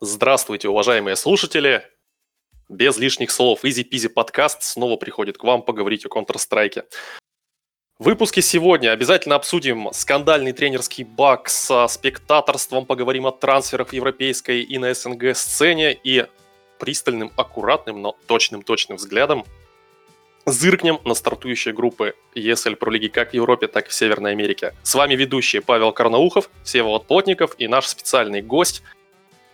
[0.00, 1.82] Здравствуйте, уважаемые слушатели!
[2.68, 6.84] Без лишних слов, Peasy подкаст снова приходит к вам поговорить о Counter-Strike.
[7.98, 14.62] В выпуске сегодня обязательно обсудим скандальный тренерский баг со спектаторством, поговорим о трансферах в европейской
[14.62, 16.26] и на СНГ сцене и
[16.78, 19.44] пристальным, аккуратным, но точным-точным взглядом
[20.46, 24.74] зыркнем на стартующие группы ESL про лиги как в Европе, так и в Северной Америке.
[24.84, 28.84] С вами ведущие Павел Карнаухов, Всеволод Плотников и наш специальный гость–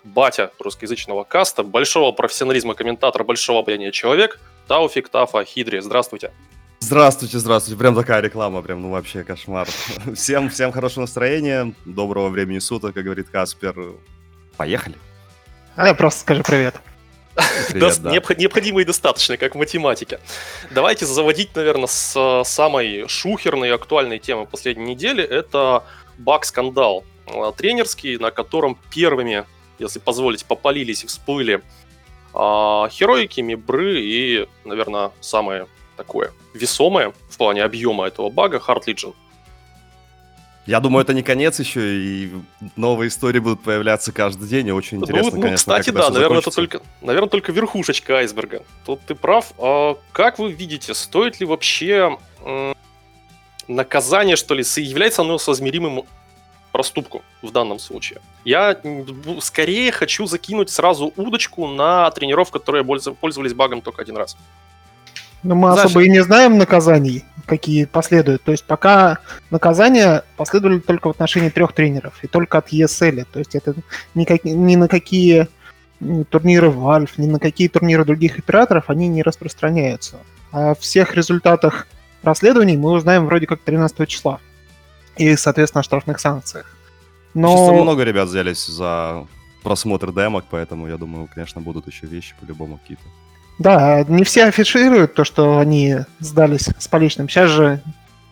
[0.04, 4.38] батя русскоязычного каста, большого профессионализма комментатора, большого обаяния человек,
[4.68, 5.80] Тауфик Тафа Хидри.
[5.80, 6.32] Здравствуйте.
[6.80, 7.78] Здравствуйте, здравствуйте.
[7.78, 9.66] Прям такая реклама, прям, ну вообще кошмар.
[10.14, 13.74] Всем, всем хорошего настроения, доброго времени суток, как говорит Каспер.
[14.56, 14.96] Поехали.
[15.76, 16.74] А я просто скажи привет.
[17.70, 18.10] Привет, да.
[18.10, 20.20] Необходимо и достаточно, как в математике.
[20.70, 25.24] Давайте заводить, наверное, с самой шухерной и актуальной темы последней недели.
[25.24, 25.84] Это
[26.18, 29.46] баг-скандал э, тренерский, на котором первыми
[29.78, 31.62] если позволить, попалились и всплыли
[32.32, 39.14] а, хероики, мибры и, наверное, самое такое весомое в плане объема этого бага Hard Legion.
[40.66, 42.32] Я думаю, это не конец еще, и
[42.76, 46.38] новые истории будут появляться каждый день, и очень ну, интересно, ну, конечно, Кстати, да, наверное,
[46.38, 48.62] это только, наверное, только верхушечка айсберга.
[48.86, 49.52] Тут ты прав.
[49.58, 52.74] А как вы видите, стоит ли вообще м-
[53.68, 56.04] наказание, что ли, является оно соизмеримым
[56.74, 58.18] проступку в данном случае.
[58.44, 58.76] Я
[59.40, 64.36] скорее хочу закинуть сразу удочку на тренеров, которые пользовались багом только один раз.
[65.44, 68.42] Но мы Знаешь, особо и не знаем наказаний, какие последуют.
[68.42, 69.18] То есть пока
[69.52, 73.24] наказания последовали только в отношении трех тренеров, и только от ESL.
[73.32, 73.76] То есть это
[74.16, 75.46] никак, ни на какие
[76.28, 80.16] турниры Valve, ни на какие турниры других операторов они не распространяются.
[80.50, 81.86] А о всех результатах
[82.24, 84.40] расследований мы узнаем вроде как 13 числа
[85.16, 86.76] и, соответственно, о штрафных санкциях.
[87.34, 87.56] Но...
[87.56, 89.26] Сейчас много ребят взялись за
[89.62, 93.04] просмотр демок, поэтому я думаю, конечно, будут еще вещи по-любому какие-то.
[93.58, 97.28] Да, не все афишируют то, что они сдались с поличным.
[97.28, 97.80] Сейчас же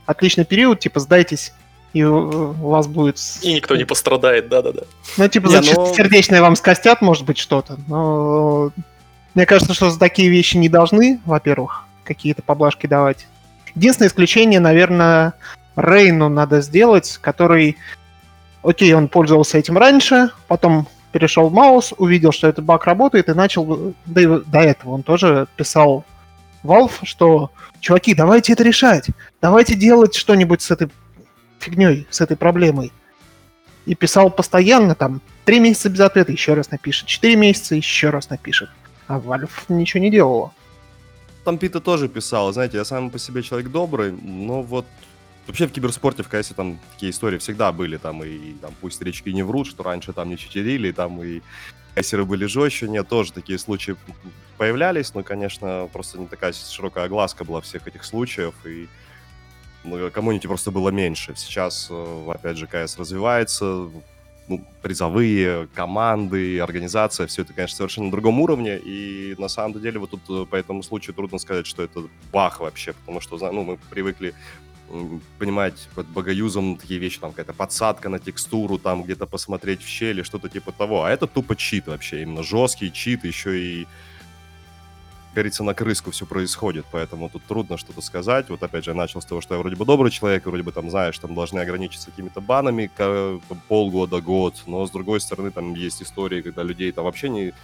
[0.06, 1.52] отличный период, типа, сдайтесь,
[1.92, 3.18] и у вас будет...
[3.42, 4.82] И никто не пострадает, да-да-да.
[5.16, 5.94] Ну, типа, не, за но...
[5.94, 8.72] сердечное вам скостят, может быть, что-то, но...
[9.34, 13.26] Мне кажется, что за такие вещи не должны, во-первых, какие-то поблажки давать.
[13.74, 15.32] Единственное исключение, наверное,
[15.76, 17.76] Рейну надо сделать, который...
[18.62, 23.34] Окей, он пользовался этим раньше, потом перешел в Маус, увидел, что этот баг работает, и
[23.34, 23.94] начал...
[24.06, 26.04] Да и до этого он тоже писал
[26.62, 27.50] Valve, что
[27.80, 29.08] чуваки, давайте это решать,
[29.40, 30.88] давайте делать что-нибудь с этой
[31.58, 32.92] фигней, с этой проблемой.
[33.84, 38.30] И писал постоянно, там, три месяца без ответа еще раз напишет, четыре месяца еще раз
[38.30, 38.70] напишет.
[39.08, 40.52] А Valve ничего не делала.
[41.44, 44.86] Там Пита тоже писал, знаете, я сам по себе человек добрый, но вот
[45.46, 49.30] Вообще в киберспорте в КСе там такие истории всегда были, там и там пусть речки
[49.30, 51.42] не врут, что раньше там не читерили, там и
[51.94, 53.96] кассеры были жестче, нет, тоже такие случаи
[54.56, 58.88] появлялись, но, конечно, просто не такая широкая огласка была всех этих случаев, и
[59.84, 61.34] ну, комьюнити просто было меньше.
[61.36, 63.88] Сейчас, э, опять же, КС развивается,
[64.48, 69.98] ну, призовые, команды, организация, все это, конечно, совершенно на другом уровне, и на самом деле
[69.98, 73.64] вот тут э, по этому случаю трудно сказать, что это бах вообще, потому что, ну,
[73.64, 74.34] мы привыкли
[75.38, 80.22] понимать под богоюзом такие вещи, там какая-то подсадка на текстуру, там где-то посмотреть в щели,
[80.22, 81.04] что-то типа того.
[81.04, 83.86] А это тупо чит вообще, именно жесткий чит, еще и
[85.34, 88.50] говорится, на крыску все происходит, поэтому тут трудно что-то сказать.
[88.50, 90.72] Вот опять же, я начал с того, что я вроде бы добрый человек, вроде бы
[90.72, 92.90] там, знаешь, там должны ограничиться какими-то банами
[93.68, 97.54] полгода, год, но с другой стороны там есть истории, когда людей там вообще не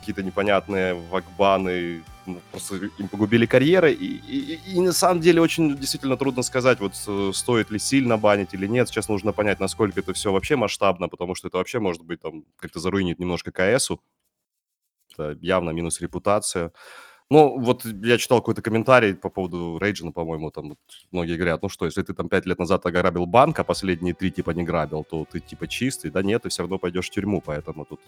[0.00, 2.02] какие-то непонятные вакбаны,
[2.50, 6.92] просто им погубили карьеры, и, и, и на самом деле очень действительно трудно сказать, вот
[7.06, 11.08] э, стоит ли сильно банить или нет, сейчас нужно понять, насколько это все вообще масштабно,
[11.08, 14.00] потому что это вообще может быть там как-то заруинит немножко КСу,
[15.12, 16.72] это явно минус репутация.
[17.30, 20.78] Ну, вот я читал какой-то комментарий по поводу Рейджина, по-моему, там вот
[21.10, 24.30] многие говорят, ну что, если ты там пять лет назад ограбил банк, а последние три
[24.30, 27.40] типа не грабил, то ты типа чистый, да нет, ты все равно пойдешь в тюрьму,
[27.40, 28.00] поэтому тут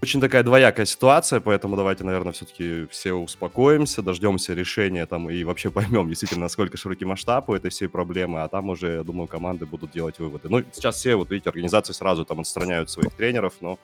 [0.00, 5.70] очень такая двоякая ситуация, поэтому давайте, наверное, все-таки все успокоимся, дождемся решения там и вообще
[5.72, 9.66] поймем действительно, насколько широкий масштаб у этой всей проблемы, а там уже, я думаю, команды
[9.66, 10.48] будут делать выводы.
[10.48, 13.78] Ну, сейчас все, вот видите, организации сразу там отстраняют своих тренеров, но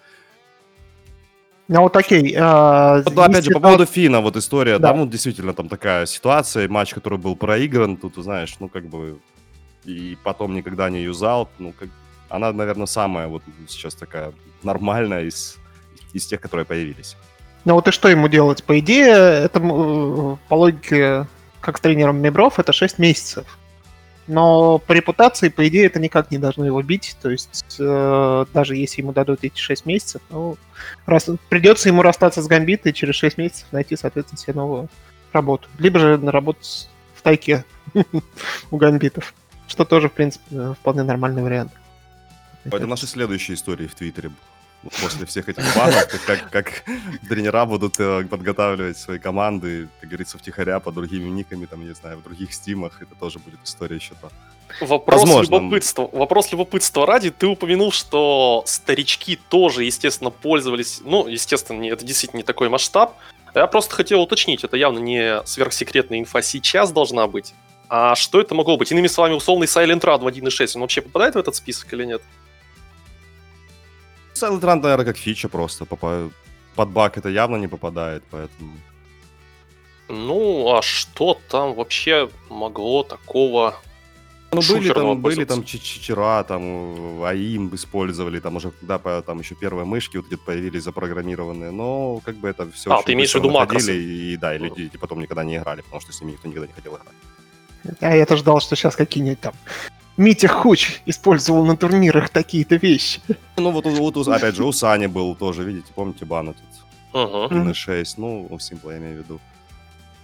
[1.66, 2.34] ну вот окей.
[2.36, 4.88] Э, вот, опять же, по поводу Фина, вот история, да.
[4.88, 9.18] там вот действительно там такая ситуация, матч, который был проигран, тут, знаешь, ну как бы,
[9.84, 11.88] и потом никогда не юзал, ну как,
[12.28, 15.58] она, наверное, самая вот сейчас такая нормальная из
[16.14, 17.16] из тех, которые появились.
[17.64, 18.64] Ну вот и что ему делать?
[18.64, 21.26] По идее, это э, по логике,
[21.60, 23.58] как с тренером Мебров, это 6 месяцев.
[24.26, 27.16] Но по репутации, по идее, это никак не должно его бить.
[27.20, 30.56] То есть, э, даже если ему дадут эти 6 месяцев, ну,
[31.06, 34.88] раз, придется ему расстаться с Гамбитой и через 6 месяцев найти, соответственно, себе новую
[35.32, 35.68] работу.
[35.78, 37.64] Либо же наработать в тайке
[38.70, 39.34] у Гамбитов.
[39.68, 41.72] Что тоже, в принципе, вполне нормальный вариант.
[42.64, 44.30] Это наши следующие истории в Твиттере.
[45.00, 46.84] После всех этих банов, как, как
[47.28, 52.18] тренера будут э, подготавливать свои команды, как говорится, втихаря под другими никами, там, не знаю,
[52.18, 54.30] в других стимах, это тоже будет история еще то.
[54.80, 55.56] Вопрос Возможно.
[55.56, 56.08] любопытства.
[56.12, 57.30] Вопрос любопытства ради.
[57.30, 61.00] Ты упомянул, что старички тоже, естественно, пользовались.
[61.04, 63.16] Ну, естественно, это действительно не такой масштаб.
[63.54, 67.54] Я просто хотел уточнить, это явно не сверхсекретная инфа сейчас должна быть.
[67.88, 68.90] А что это могло быть?
[68.90, 72.22] Иными словами, условный Silent Run в 1.6, он вообще попадает в этот список или нет?
[74.34, 75.86] Silent Run, наверное, как фича просто.
[76.74, 78.72] Под баг это явно не попадает, поэтому...
[80.08, 83.74] Ну, а что там вообще могло такого
[84.54, 89.84] ну, были там, были там чичера, там, АИМ использовали, там уже когда там еще первые
[89.84, 92.92] мышки вот где-то появились запрограммированные, но как бы это все...
[92.92, 93.96] А, ты имеешь в виду макросы?
[93.96, 96.66] И, да, и люди и потом никогда не играли, потому что с ними никто никогда
[96.66, 97.98] не хотел играть.
[98.00, 99.54] А я-то ждал, что сейчас какие-нибудь там
[100.16, 103.20] Митя Хуч использовал на турнирах такие-то вещи.
[103.56, 106.62] Ну вот, вот опять же, у Сани был тоже, видите, помните, бан этот?
[107.12, 107.54] Угу.
[107.54, 109.40] 1.6, ну, у Симпла я имею в виду.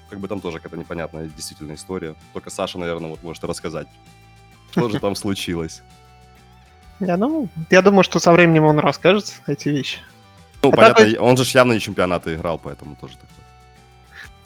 [0.08, 2.14] Как бы там тоже какая-то непонятная действительно история.
[2.32, 3.86] Только Саша, наверное, вот может рассказать,
[4.72, 5.82] что же там случилось.
[6.98, 9.98] Я, ну, я думаю, что со временем он расскажет эти вещи.
[10.62, 11.22] Ну, а понятно, так...
[11.22, 13.46] он же явно не чемпионаты играл, поэтому тоже такое.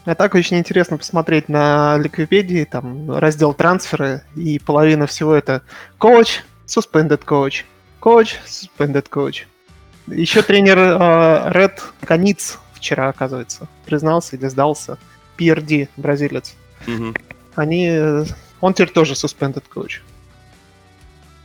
[0.04, 5.62] А так очень интересно посмотреть на Ликвипедии, там раздел трансферы, и половина всего это
[5.98, 7.64] coach, suspended coach,
[8.00, 9.44] coach, suspended coach.
[10.06, 14.98] Еще тренер э, Red Canids вчера, оказывается, признался или сдался.
[15.38, 16.54] PRD, бразилец.
[16.86, 17.14] Угу.
[17.54, 17.98] Они...
[18.60, 20.00] Он теперь тоже suspended coach.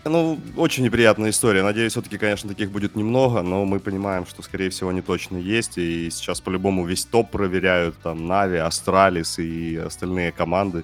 [0.10, 1.62] Ну, очень неприятная история.
[1.62, 5.78] Надеюсь, все-таки, конечно, таких будет немного, но мы понимаем, что, скорее всего, они точно есть.
[5.78, 7.96] И сейчас, по-любому, весь топ проверяют.
[8.02, 10.84] Там NAVI, Astralis и остальные команды.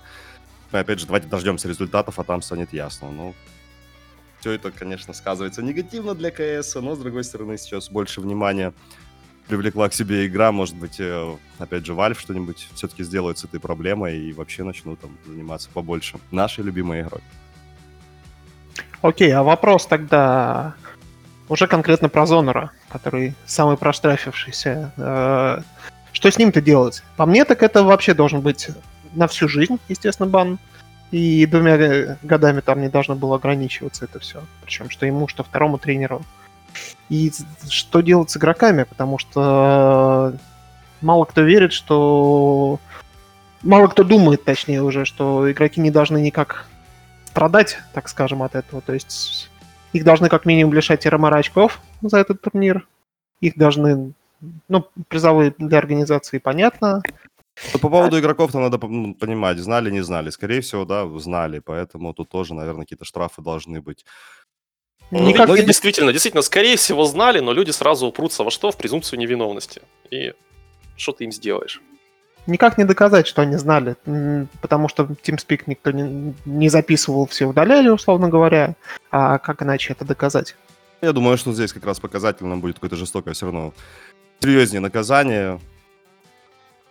[0.72, 3.10] Но, опять же, давайте дождемся результатов, а там станет ясно.
[3.10, 3.34] Но
[4.42, 8.74] все это, конечно, сказывается негативно для КС, но, с другой стороны, сейчас больше внимания
[9.48, 13.60] привлекла к себе игра, может быть, э, опять же, Valve что-нибудь все-таки сделает с этой
[13.60, 17.22] проблемой и вообще начнут там заниматься побольше нашей любимой игрой.
[19.06, 20.74] Окей, а вопрос тогда
[21.48, 24.92] уже конкретно про Зонора, который самый проштрафившийся.
[24.98, 25.60] Э,
[26.12, 27.04] что с ним-то делать?
[27.16, 28.70] По мне, так это вообще должен быть
[29.14, 30.58] на всю жизнь, естественно, бан.
[31.12, 34.42] И двумя годами там не должно было ограничиваться это все.
[34.64, 36.24] Причем что ему, что второму тренеру.
[37.08, 37.32] И
[37.70, 38.86] что делать с игроками?
[38.90, 40.34] Потому что
[41.02, 42.80] мало кто верит, что...
[43.62, 46.66] Мало кто думает, точнее, уже, что игроки не должны никак
[47.36, 48.82] страдать, так скажем, от этого.
[48.82, 49.50] То есть
[49.92, 52.88] их должны как минимум лишать РМР очков за этот турнир.
[53.42, 54.14] Их должны...
[54.70, 57.02] Ну, призовые для организации понятно.
[57.74, 60.30] Ну, по поводу игроков-то надо ну, понимать, знали, не знали.
[60.30, 64.06] Скорее всего, да, знали, поэтому тут тоже, наверное, какие-то штрафы должны быть.
[65.12, 65.50] Ну, Никак...
[65.50, 68.72] ну, действительно, действительно, скорее всего, знали, но люди сразу упрутся во что?
[68.72, 69.82] В презумпцию невиновности.
[70.10, 70.34] И
[70.96, 71.82] что ты им сделаешь?
[72.48, 73.96] Никак не доказать, что они знали,
[74.62, 78.76] потому что TeamSpeak никто не, не записывал, все удаляли, условно говоря.
[79.12, 80.56] А как иначе это доказать?
[81.02, 83.74] Я думаю, что здесь как раз показательным будет какое-то жестокое все равно
[84.40, 85.60] серьезнее наказание,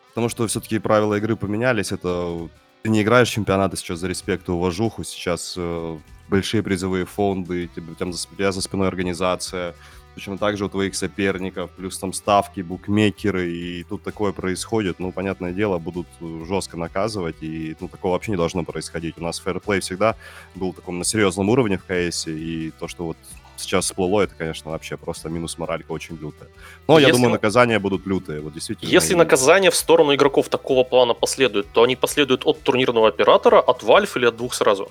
[0.09, 1.93] потому что все-таки правила игры поменялись.
[1.93, 2.49] Это
[2.83, 7.95] ты не играешь чемпионаты сейчас за респект и уважуху, сейчас э, большие призовые фонды, у
[7.95, 9.75] тебя за спиной организация,
[10.14, 15.12] точно так же у твоих соперников, плюс там ставки, букмекеры, и тут такое происходит, ну,
[15.12, 19.18] понятное дело, будут жестко наказывать, и ну, такого вообще не должно происходить.
[19.18, 20.16] У нас фэрплей всегда
[20.54, 23.16] был таком на серьезном уровне в КС, и то, что вот
[23.56, 26.49] сейчас всплыло, это, конечно, вообще просто минус моралька очень лютая.
[26.88, 27.09] Но если...
[27.09, 28.88] я думаю, наказания будут лютые, вот действительно.
[28.88, 29.16] Если и...
[29.16, 34.11] наказания в сторону игроков такого плана последуют, то они последуют от турнирного оператора, от Valve
[34.16, 34.90] или от двух сразу?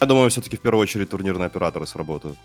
[0.00, 2.36] Я думаю, все-таки в первую очередь турнирные операторы сработают.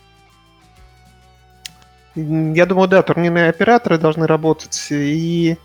[2.15, 5.57] Я думаю, да, турнирные операторы должны работать, и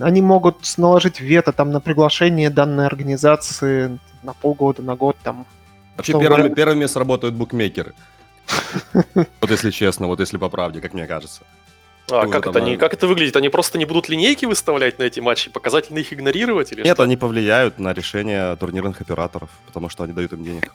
[0.00, 5.46] они могут наложить вето там на приглашение данной организации на полгода, на год там.
[5.96, 7.94] Вообще первыми, первыми сработают букмекеры.
[9.40, 11.42] Вот если честно, вот если по правде, как мне кажется.
[12.10, 13.34] А как это, они, как это выглядит?
[13.36, 17.02] Они просто не будут линейки выставлять на эти матчи, показательно их игнорировать или Нет, что?
[17.02, 20.72] они повлияют на решение турнирных операторов, потому что они дают им денег.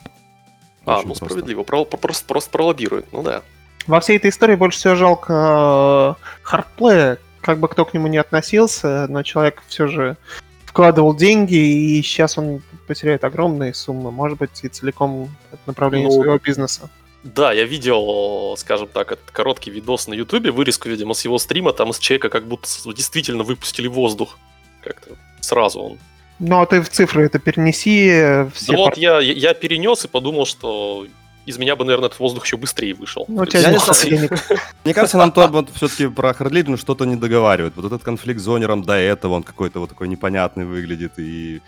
[0.84, 1.24] А, Очень ну просто.
[1.26, 3.42] справедливо, про, просто, просто пролоббируют, ну да.
[3.86, 8.18] Во всей этой истории больше всего жалко э, хардплея, как бы кто к нему не
[8.18, 10.16] относился, но человек все же
[10.64, 16.12] вкладывал деньги, и сейчас он потеряет огромные суммы, может быть, и целиком от направления Ну,
[16.12, 16.88] своего бизнеса.
[17.24, 21.72] Да, я видел, скажем так, этот короткий видос на Ютубе, вырезку, видимо, с его стрима,
[21.72, 24.38] там из человека как будто действительно выпустили воздух.
[24.82, 25.10] Как-то
[25.40, 25.98] сразу он.
[26.38, 30.04] Ну, а ты в цифры это перенеси, э, все вот пар- я, я, я перенес
[30.04, 31.06] и подумал, что
[31.44, 33.24] из меня бы, наверное, этот воздух еще быстрее вышел.
[33.28, 34.30] Ну, есть, Я не знаю.
[34.84, 37.74] Мне кажется, нам то вот все-таки про Хардлиден что-то не договаривают.
[37.76, 41.60] Вот этот конфликт с Зонером до этого, он какой-то вот такой непонятный выглядит, и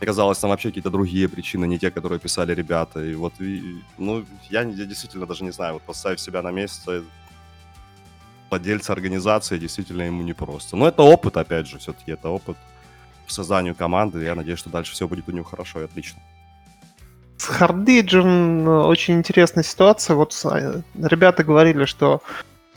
[0.00, 3.04] оказалось, там вообще какие-то другие причины, не те, которые писали ребята.
[3.04, 6.50] И вот, и- ну, я, не- я действительно даже не знаю, вот поставив себя на
[6.50, 7.02] место
[8.50, 10.76] владельца организации, действительно ему непросто.
[10.76, 12.56] Но это опыт, опять же, все-таки это опыт
[13.26, 14.22] по созданию команды.
[14.24, 16.20] Я надеюсь, что дальше все будет у него хорошо и отлично.
[17.36, 20.16] С Хардиджем очень интересная ситуация.
[20.16, 22.22] Вот э, ребята говорили, что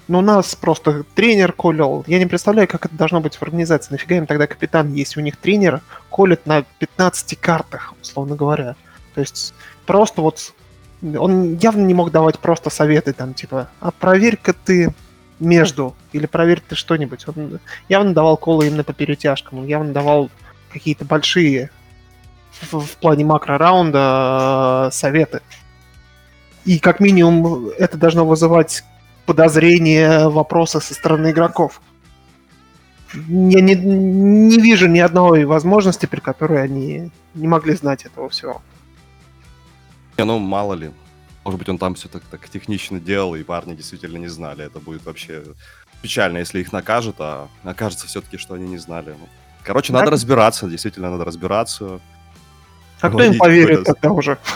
[0.07, 2.03] ну, у нас просто тренер колел.
[2.07, 3.91] Я не представляю, как это должно быть в организации.
[3.91, 8.75] Нафига им тогда капитан, если у них тренер колет на 15 картах, условно говоря.
[9.13, 9.53] То есть
[9.85, 10.53] просто вот
[11.01, 14.93] он явно не мог давать просто советы там, типа, а проверь-ка ты
[15.39, 17.27] между, или проверь ты что-нибудь.
[17.27, 20.31] Он явно давал колы именно по перетяжкам, он явно давал
[20.71, 21.69] какие-то большие
[22.61, 25.41] в, в плане макро-раунда э, советы.
[26.65, 28.83] И как минимум это должно вызывать
[29.25, 31.81] подозрения, вопросы со стороны игроков.
[33.13, 38.61] Я не, не вижу ни одной возможности, при которой они не могли знать этого всего.
[40.17, 40.91] Не, ну, мало ли.
[41.45, 44.65] Может быть, он там все так, так технично делал, и парни действительно не знали.
[44.65, 45.43] Это будет вообще
[46.01, 49.15] печально, если их накажут, а окажется все-таки, что они не знали.
[49.17, 49.27] Ну,
[49.63, 49.99] Короче, Да.
[49.99, 51.99] надо разбираться, действительно надо разбираться.
[53.01, 54.37] А кто им поверит тогда уже?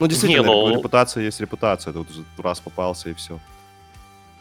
[0.00, 1.92] Ну, действительно, Не, ну- репутация есть репутация.
[1.92, 3.38] Тут раз попался, и все.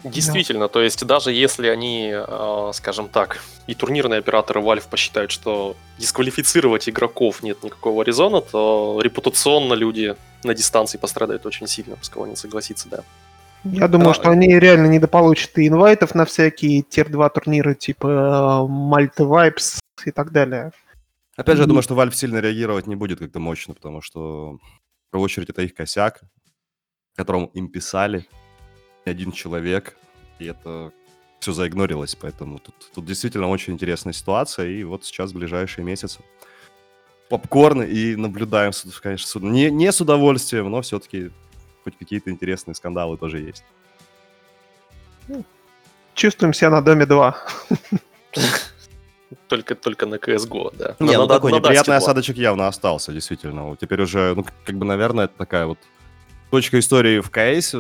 [0.04, 5.78] Действительно, то есть даже если они, э, скажем так, и турнирные операторы Valve посчитают, что
[6.00, 12.28] дисквалифицировать игроков нет никакого резона, то репутационно люди на дистанции пострадают очень сильно, с кого
[12.28, 13.00] не согласиться, да.
[13.64, 14.14] Я думаю, Да.
[14.16, 20.12] что они реально не дополучат и инвайтов на всякие tier-2 турниры типа Мальты Vibes и
[20.12, 20.72] так далее.
[21.36, 25.12] Опять же, я думаю, что Valve сильно реагировать не будет как-то мощно, потому что, в
[25.12, 26.22] первую очередь, это их косяк,
[27.16, 28.28] которому им писали
[29.06, 29.98] один человек,
[30.40, 30.92] и это
[31.40, 36.20] все заигнорилось, поэтому тут, тут действительно очень интересная ситуация, и вот сейчас, в ближайшие месяцы,
[37.30, 38.72] попкорн и наблюдаем,
[39.02, 41.32] конечно, с- не, не с удовольствием, но все-таки
[41.84, 43.64] хоть какие-то интересные скандалы тоже есть.
[46.14, 47.36] Чувствуем себя на Доме 2.
[49.48, 50.96] Только, только на CSGO, да.
[51.00, 53.76] Не, ну такой неприятный осадочек явно остался, действительно.
[53.80, 55.78] Теперь уже, ну, как бы, наверное, это такая вот
[56.52, 57.76] точка истории в КС,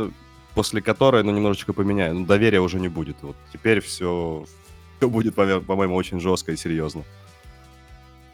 [0.56, 2.16] после которой, ну, немножечко поменяю.
[2.16, 3.18] Ну, доверия уже не будет.
[3.22, 4.46] Вот теперь все,
[4.98, 7.04] все будет, по-моему, очень жестко и серьезно.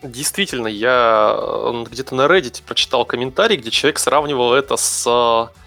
[0.01, 5.59] Действительно, я э, где-то на Reddit прочитал комментарий, где человек сравнивал это с э,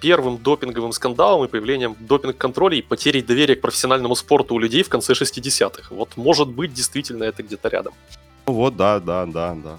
[0.00, 4.88] первым допинговым скандалом и появлением допинг-контроля и потерей доверия к профессиональному спорту у людей в
[4.88, 5.94] конце 60-х.
[5.94, 7.94] Вот может быть действительно это где-то рядом.
[8.46, 9.78] Ну вот, да, да, да, да.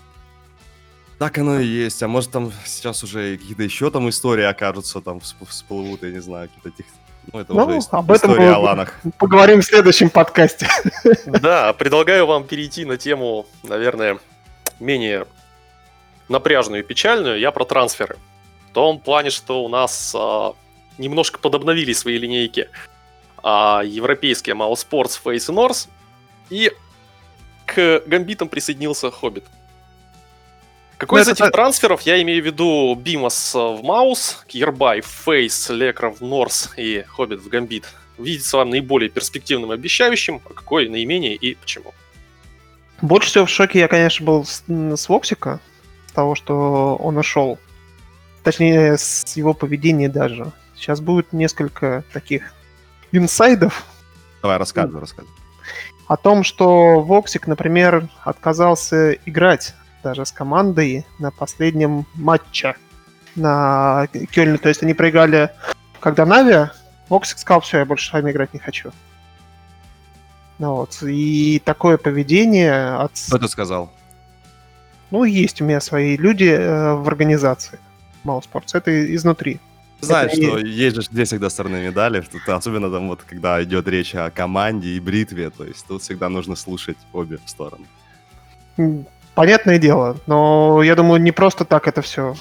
[1.20, 2.02] Так оно и есть.
[2.04, 6.20] А может там сейчас уже какие-то еще там истории окажутся, там всп- всплывут, я не
[6.22, 6.86] знаю, какие-то тех...
[7.34, 8.94] Ну, это Ну, уже об этом история о ланах.
[9.18, 10.68] Поговорим в следующем подкасте.
[11.26, 14.20] Да, предлагаю вам перейти на тему, наверное,
[14.80, 15.26] менее
[16.30, 17.40] напряжную и печальную.
[17.40, 18.18] Я про трансферы.
[18.70, 20.54] В том плане, что у нас а,
[20.98, 22.70] немножко подобновили свои линейки
[23.44, 25.88] а, европейские Mao Sports, Face и North.
[26.50, 26.72] И
[27.66, 29.44] к гамбитам присоединился Хоббит.
[30.98, 35.06] Какой Ну, из это этих трансферов, я имею в виду Bymas в Mouz, Kjaerbye в
[35.06, 37.86] FaZe, Лекра в North и Хоббит в Гамбит,
[38.18, 41.94] видится вам наиболее перспективным и обещающим, а какой наименее и почему?
[43.02, 45.60] Больше всего в шоке я, конечно, был с, с Воксика,
[46.08, 47.60] с того, что он ушел.
[48.48, 50.54] Точнее, с его поведения даже.
[50.74, 52.54] Сейчас будет несколько таких
[53.12, 53.84] инсайдов
[54.42, 55.34] Давай, рассказывай, рассказывай.
[56.08, 62.78] о том, что Воксик, например, отказался играть даже с командой на последнем матче
[63.36, 64.58] на Кёльне.
[64.60, 65.52] То есть они проиграли,
[66.00, 66.70] когда Нави,
[67.10, 68.94] Воксик сказал, все, я больше с вами играть не хочу.
[70.58, 71.04] Ну вот.
[71.04, 73.12] И такое поведение от...
[73.28, 73.92] Кто это сказал?
[75.12, 77.80] Ну, есть у меня свои люди э, в организации
[78.28, 78.76] Мауспортс.
[78.76, 79.60] Это изнутри.
[80.02, 83.88] Знаешь, Это что есть же две всегда стороны медали, тут особенно там вот, когда идет
[83.88, 87.86] речь о команде и бритве, то есть тут всегда нужно слушать обе стороны.
[89.34, 92.36] Понятное дело, но я думаю, не просто так это все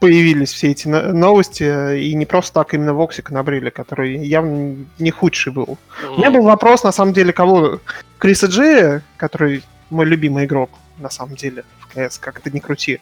[0.00, 5.10] появились все эти но- новости, и не просто так именно Воксик набрили, который явно не
[5.10, 5.78] худший был.
[6.08, 7.80] У меня был вопрос, на самом деле, кого?
[8.18, 13.00] Криса Джея, который мой любимый игрок, на самом деле, в КС, как это ни крути,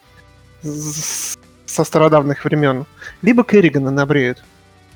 [0.61, 1.37] с-
[1.79, 2.85] со стародавних времен.
[3.21, 4.43] Либо Керригана набреют.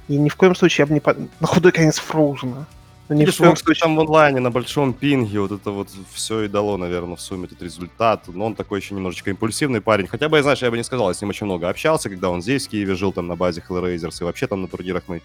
[0.10, 1.00] И ни в коем случае я бы не...
[1.00, 2.66] по- На худой конец Фроузена.
[3.08, 3.82] Но ни в Видишь, коем вот случае...
[3.84, 7.46] там в онлайне на большом пинге вот это вот все и дало, наверное, в сумме
[7.46, 8.28] этот результат.
[8.28, 10.08] Но он такой еще немножечко импульсивный парень.
[10.08, 12.42] Хотя бы, знаешь, я бы не сказал, я с ним очень много общался, когда он
[12.42, 15.22] здесь, в Киеве, жил там на базе Hellraisers, и вообще там на турнирах мы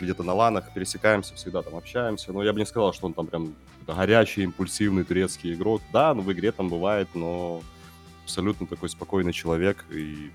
[0.00, 2.32] где-то на ланах пересекаемся, всегда там общаемся.
[2.32, 3.54] Но я бы не сказал, что он там прям
[3.86, 5.80] горячий, импульсивный турецкий игрок.
[5.92, 7.62] Да, ну в игре там бывает, но
[8.30, 10.30] абсолютно такой спокойный человек и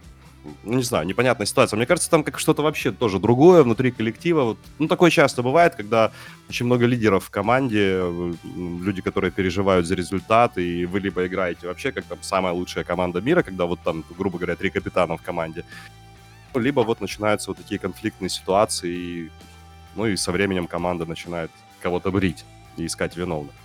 [0.63, 1.75] ну, не знаю, непонятная ситуация.
[1.75, 4.43] Мне кажется, там как что-то вообще тоже другое внутри коллектива.
[4.43, 6.11] Вот, ну, такое часто бывает, когда
[6.49, 11.65] очень много лидеров в команде, э, люди, которые переживают за результат, и вы либо играете
[11.65, 15.23] вообще как там самая лучшая команда мира, когда вот там, грубо говоря, три капитана в
[15.23, 15.63] команде,
[16.53, 19.31] либо вот начинаются вот такие конфликтные ситуации, и,
[19.95, 21.49] ну и со временем команда начинает
[21.81, 22.45] кого-то брить
[22.77, 23.64] и искать виновных.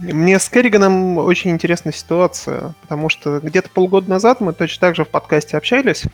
[0.00, 5.04] Мне с Керриганом очень интересная ситуация, потому что где-то полгода назад мы точно так же
[5.04, 6.04] в подкасте общались,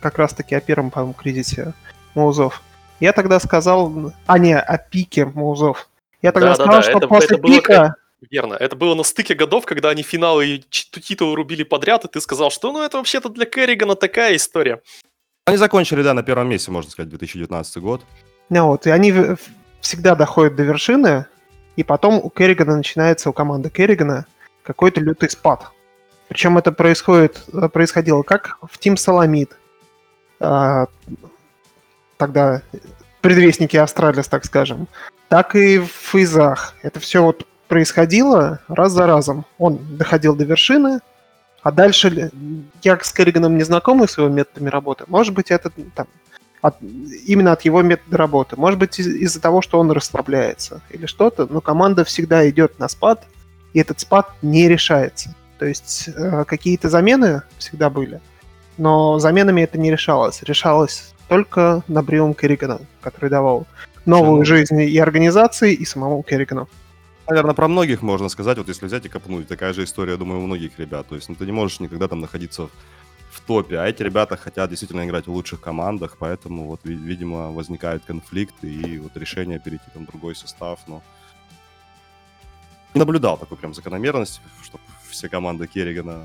[0.00, 1.72] как раз-таки о первом, по-моему, кризисе
[2.14, 2.62] Маузов.
[3.00, 4.12] Я тогда сказал...
[4.26, 5.88] А, не, о пике Маузов.
[6.20, 7.94] Я тогда Да-да-да, сказал, что это- после это было пика...
[8.30, 8.52] Верно.
[8.52, 12.50] Это было на стыке годов, когда они финалы и титулы рубили подряд, и ты сказал,
[12.50, 14.82] что ну это вообще-то для Керригана такая история.
[15.46, 18.02] Они закончили, да, на первом месте, можно сказать, 2019 год.
[18.50, 19.14] Ну вот, и они
[19.80, 21.24] всегда доходят до вершины,
[21.76, 24.26] и потом у Керригана начинается, у команды Керригана,
[24.62, 25.70] какой-то лютый спад.
[26.28, 29.50] Причем это происходит, э, происходило как в Team SoloMid,
[30.40, 30.86] а,
[32.16, 32.62] тогда
[33.20, 34.88] предвестники Астралис, так скажем,
[35.28, 36.74] так и в Фейзах.
[36.82, 39.44] Это все вот происходило раз за разом.
[39.58, 41.00] Он доходил до вершины,
[41.62, 42.30] а дальше ли-
[42.82, 45.04] я с Керриганом не знакомый с его методами работы.
[45.06, 46.06] Может быть, это там,
[46.60, 46.80] от-
[47.26, 48.56] именно от его метода работы.
[48.56, 52.88] Может быть, из- из-за того, что он расслабляется или что-то, но команда всегда идет на
[52.88, 53.24] спад,
[53.72, 55.34] и этот спад не решается.
[55.58, 58.20] То есть э, какие-то замены всегда были,
[58.78, 60.42] но заменами это не решалось.
[60.42, 63.66] Решалось только набривом Керригана, который давал
[64.06, 66.68] новую Ну, жизнь и организации, и самому Керригану.
[67.28, 70.46] Наверное, про многих можно сказать, вот если взять и копнуть, такая же история, думаю, у
[70.46, 71.06] многих ребят.
[71.08, 72.70] То есть, ну, ты не можешь никогда там находиться в,
[73.30, 77.52] в топе, а эти ребята хотят действительно играть в лучших командах, поэтому вот, ви- видимо,
[77.52, 81.02] возникают конфликты и вот решение перейти там в другой состав, но
[82.94, 86.24] не наблюдал такой прям закономерности, чтобы все команды Керригана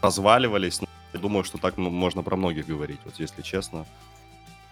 [0.00, 0.80] разваливались.
[0.80, 3.84] Но я думаю, что так ну, можно про многих говорить, вот если честно.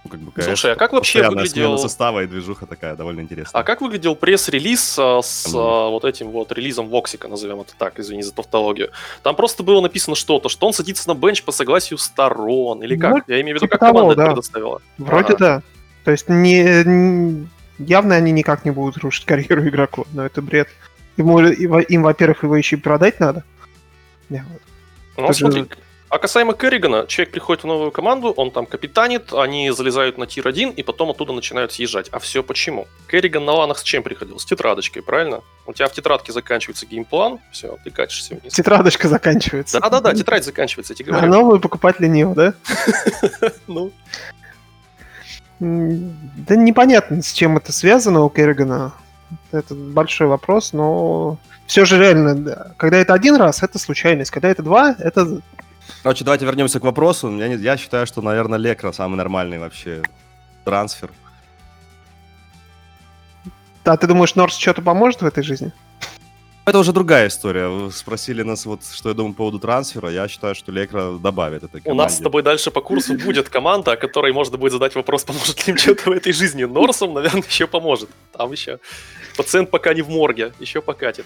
[0.05, 1.77] Ну, как бы, Слушай, конечно, а как вообще выглядел...
[1.77, 3.61] состава и движуха такая довольно интересная.
[3.61, 5.57] А как выглядел пресс-релиз а, с Мгм.
[5.59, 8.91] а, вот этим вот релизом Воксика, назовем это так, извини за тавтологию?
[9.25, 13.27] Там просто было написано что-то, что он садится на бенч по согласию сторон, или как?
[13.27, 14.27] Ну, Я имею в виду, типа как команда того, это да.
[14.29, 14.83] предоставила.
[14.99, 15.37] Вроде Ага.
[15.39, 15.63] да.
[16.05, 20.69] То есть не, н- явно они никак не будут рушить карьеру игроку, но это бред.
[21.17, 23.43] Ему, им, во-первых, его еще и продать надо.
[24.31, 24.63] Не, вот.
[25.17, 25.67] Ну, Это же- смотри,
[26.11, 30.75] а касаемо Керригана, человек приходит в новую команду, он там капитанит, они залезают на tier-1
[30.75, 32.09] и потом оттуда начинают съезжать.
[32.12, 32.87] А все почему?
[33.11, 34.38] Керриган на ланах с чем приходил?
[34.38, 35.42] С тетрадочкой, правильно?
[35.66, 38.55] У тебя в тетрадке заканчивается game plan, все, ты катишься вниз.
[38.55, 39.81] Тетрадочка заканчивается.
[39.81, 41.33] Да-да-да, тетрадь заканчивается, я тебе А говорю.
[41.33, 42.55] новую покупать лениво, да?
[43.66, 43.92] Ну,
[45.61, 48.92] Да непонятно, с чем это связано у Керригана.
[49.53, 54.31] Это большой вопрос, но все же реально, да, когда это один раз, это случайность.
[54.31, 55.42] Когда это два, это
[56.03, 57.31] Короче, давайте вернемся к вопросу.
[57.37, 60.03] Я, не- я считаю, что, наверное, Лекра самый нормальный вообще
[60.64, 61.11] трансфер.
[63.85, 65.72] А ты думаешь, Норс что-то поможет в этой жизни?
[66.66, 67.68] Это уже другая история.
[67.68, 70.11] Вы спросили нас, вот, что я думаю по поводу трансфера.
[70.11, 73.92] Я считаю, что Лекра добавит этой у нас с тобой дальше по курсу будет команда,
[73.92, 76.64] о которой можно будет задать вопрос, поможет ли им что-то в этой жизни.
[76.64, 78.11] Норсом, наверное, еще поможет.
[78.33, 78.81] Там еще
[79.38, 81.24] пациент пока не в морге, еще покатит.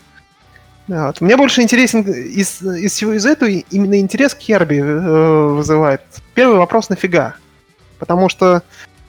[0.88, 1.20] Вот.
[1.20, 6.02] Мне больше интересен из, из всего из этого именно интерес к Херби э, вызывает.
[6.34, 7.36] Первый вопрос нафига?
[7.98, 8.62] Потому что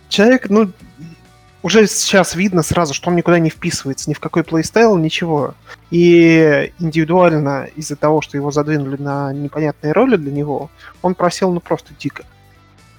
[0.08, 0.72] человек, ну,
[1.64, 5.56] уже сейчас видно сразу, что он никуда не вписывается, ни в какой плейстайл, ничего.
[5.90, 10.70] И индивидуально из-за того, что его задвинули на непонятные роли для него,
[11.02, 12.24] он просел ну просто дико.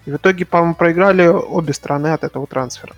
[0.07, 2.95] И в итоге, по-моему, проиграли обе стороны от этого трансфера.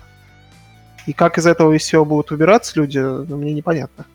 [1.05, 4.05] И как из этого из всего будут выбираться люди, ну, мне непонятно.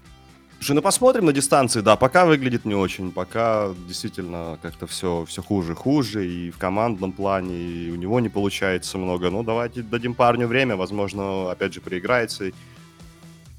[0.62, 1.81] Слушай, ну посмотрим на дистанции.
[1.81, 3.11] Да, пока выглядит не очень.
[3.11, 6.25] Пока действительно как-то все, все хуже хуже.
[6.25, 9.29] И в командном плане, и у него не получается много.
[9.29, 10.77] Ну, давайте дадим парню время.
[10.77, 12.53] Возможно, опять же, проиграется.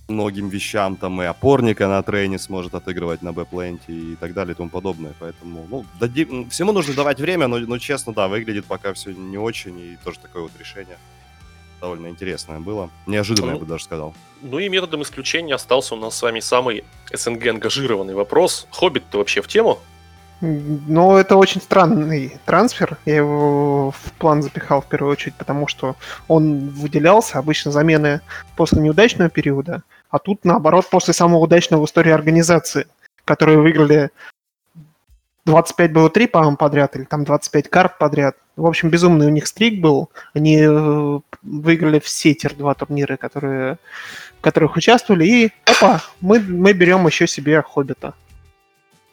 [0.07, 4.55] многим вещам, там и опорника на трейне сможет отыгрывать на бэпленте и так далее и
[4.55, 5.13] тому подобное.
[5.19, 6.47] Поэтому, ну, дади...
[6.49, 10.19] всему нужно давать время, но, но честно, да, выглядит пока все не очень, и тоже
[10.19, 10.97] такое вот решение
[11.83, 12.89] довольно интересное было.
[13.07, 14.13] Неожиданное, Ну, я бы даже сказал.
[14.41, 18.67] Ну и методом исключения остался у нас с вами самый СНГ ангажированный вопрос.
[18.71, 19.79] Хоббит ты вообще в тему?
[20.39, 22.97] Но это очень странный трансфер.
[23.05, 25.97] Я его в план запихал в первую очередь, потому что
[26.29, 27.37] он выделялся.
[27.39, 28.21] Обычно замены
[28.55, 32.87] после неудачного периода, а тут, наоборот, после самого удачного в истории организации,
[33.25, 34.09] которые выиграли
[35.45, 38.37] 25 было 3, по-моему, подряд, или там 25 карт подряд.
[38.55, 40.09] В общем, безумный у них стрик был.
[40.33, 43.77] Они э, выиграли все тир-2 турниры, которые,
[44.37, 48.13] в которых участвовали, и опа, мы, мы берем еще себе Хоббита.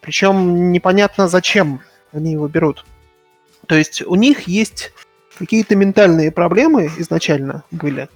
[0.01, 1.81] Причем непонятно, зачем
[2.12, 2.85] они его берут.
[3.66, 4.93] То есть у них есть
[5.38, 8.09] какие-то ментальные проблемы изначально были.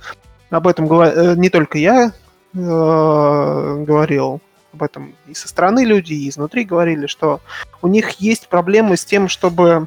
[0.50, 2.14] Об этом э, не только я э,
[2.54, 4.40] говорил,
[4.74, 7.40] об этом и со стороны люди, и изнутри говорили, что
[7.80, 9.86] у них есть проблемы с тем, чтобы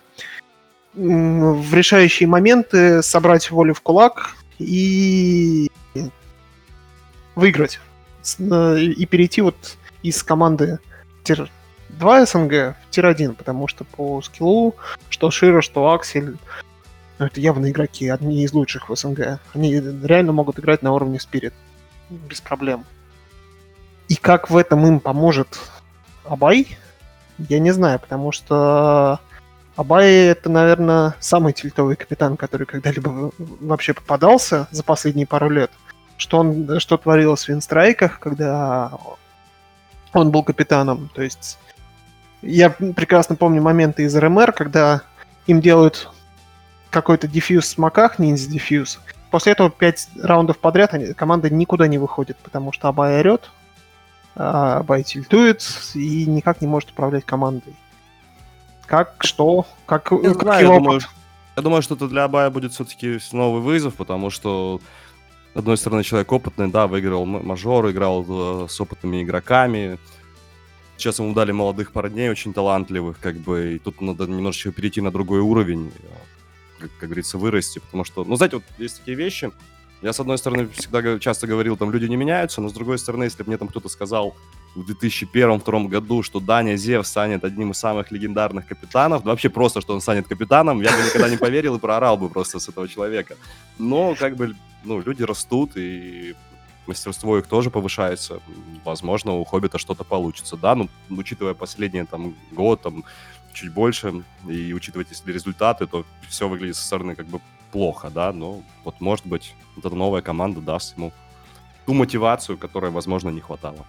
[0.94, 5.70] в решающие моменты собрать волю в кулак и
[7.36, 7.80] выиграть.
[8.40, 10.80] Э, И перейти вот из команды
[11.24, 11.52] tier
[11.90, 14.76] 2 СНГ в tier-1, потому что по скиллу,
[15.10, 16.38] что Шира, что Аксель,
[17.20, 19.40] ну, это явно игроки, одни из лучших в СНГ.
[19.54, 21.54] Они реально могут играть на уровне Спирит.
[22.10, 22.86] Без проблем.
[24.08, 25.60] И как в этом им поможет
[26.26, 26.78] Абай,
[27.38, 29.20] я не знаю, потому что
[29.76, 35.72] Абай это, наверное, самый тильтовый капитан, который когда-либо вообще попадался за последние пару лет.
[36.18, 38.92] Что, он, что творилось в Винстрайках, когда
[40.14, 41.12] он был капитаном.
[41.14, 41.60] То есть
[42.42, 45.02] я прекрасно помню моменты из РМР, когда
[45.46, 46.10] им делают
[46.90, 49.00] какой-то дефьюз в смоках, ниндзя дефьюз.
[49.30, 53.52] После этого пять раундов подряд они- команда никуда не выходит, потому что Абай орет,
[54.38, 57.76] а тильтует и никак не может управлять командой.
[58.86, 61.02] Как, что, как, Не как знаю, его я думаю,
[61.58, 64.80] я думаю, что это для Абая будет все-таки новый вызов, потому что,
[65.54, 69.98] с одной стороны, человек опытный, да, выиграл мажор, играл э, с опытными игроками.
[70.98, 75.12] Сейчас ему дали молодых парней, очень талантливых, как бы, и тут надо немножечко перейти на
[75.12, 79.52] другой уровень, э, как, как говорится, вырасти, потому что, ну, знаете, вот есть такие вещи,
[80.02, 83.24] я, с одной стороны, всегда часто говорил, там, люди не меняются, но, с другой стороны,
[83.24, 84.36] если бы мне там кто-то сказал
[84.76, 89.82] в 2001-2002 году, что Даня Зев станет одним из самых легендарных капитанов, да вообще просто,
[89.82, 92.88] что он станет капитаном, я бы никогда не поверил и проорал бы просто с этого
[92.88, 93.38] человека.
[93.80, 96.36] Но, как бы, ну, люди растут, и
[96.86, 98.40] мастерство их тоже повышается.
[98.86, 103.04] Возможно, у Хоббита что-то получится, да, ну, учитывая последний, там, год, там,
[103.54, 108.32] чуть больше, и учитывать, если результаты, то все выглядит со стороны как бы плохо, да,
[108.32, 111.12] но вот, может быть, вот эта новая команда даст ему
[111.86, 113.86] ту мотивацию, которой, возможно, не хватало.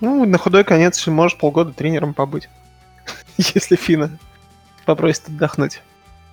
[0.00, 2.48] Ну, на худой конец можешь полгода тренером побыть.
[3.38, 4.18] Если Фина
[4.84, 5.80] попросит отдохнуть.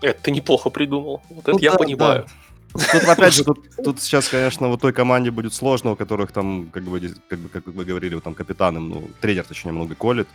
[0.02, 1.22] Это ты неплохо придумал.
[1.30, 2.26] Вот это Ну я да, понимаю.
[2.74, 6.70] Тут, опять же, тут, тут сейчас, конечно, вот той команде будет сложно, у которых там,
[6.72, 10.28] как бы, как, бы, как вы говорили, вот там капитаны, ну, тренер, точнее, много колет.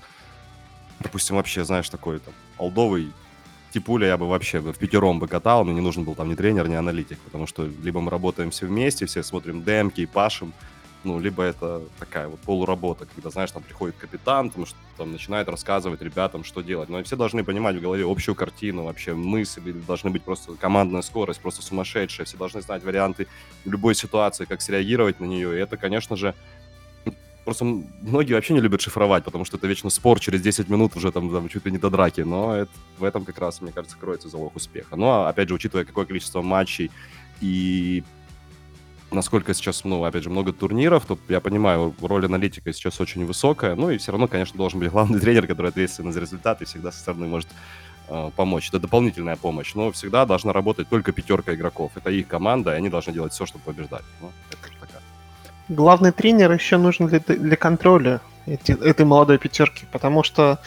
[1.01, 3.13] Допустим, вообще, знаешь, такой там олдовый
[3.73, 6.69] типуля я бы вообще в пятером бы катал, мне не нужен был там ни тренер,
[6.69, 10.53] ни аналитик, потому что либо мы работаем все вместе, все смотрим демки и пашем,
[11.05, 15.49] ну, либо это такая вот полуработа, когда, знаешь, там приходит капитан, там, что, там начинает
[15.49, 16.89] рассказывать ребятам, что делать.
[16.89, 21.41] Но все должны понимать в голове общую картину, вообще мысли, должны быть просто командная скорость,
[21.41, 23.29] просто сумасшедшая, все должны знать варианты
[23.65, 25.57] любой ситуации, как среагировать на нее.
[25.57, 26.35] И это, конечно же,
[27.49, 27.65] просто
[28.03, 31.31] многие вообще не любят шифровать, потому что это вечно спор, через 10 минут уже там,
[31.31, 32.21] там чуть ли не до драки.
[32.21, 34.97] Но это, в этом как раз, мне кажется, кроется залог успеха.
[34.97, 36.91] Ну, а опять же, учитывая, какое количество матчей
[37.41, 38.05] и
[39.11, 43.75] насколько сейчас, ну, опять же, много турниров, то я понимаю, роль аналитика сейчас очень высокая,
[43.77, 46.93] ну, и все равно, конечно, должен быть главный тренер, который ответственен за результат и всегда
[46.93, 47.49] со стороны может
[48.09, 48.69] э, помочь.
[48.69, 51.93] Это дополнительная помощь, но всегда должна работать только пятерка игроков.
[51.95, 54.05] Это их команда, и они должны делать все, чтобы побеждать.
[54.21, 54.78] Ну, это.
[55.69, 60.59] Главный тренер еще нужен для, для контроля эти- этой молодой пятерки, потому что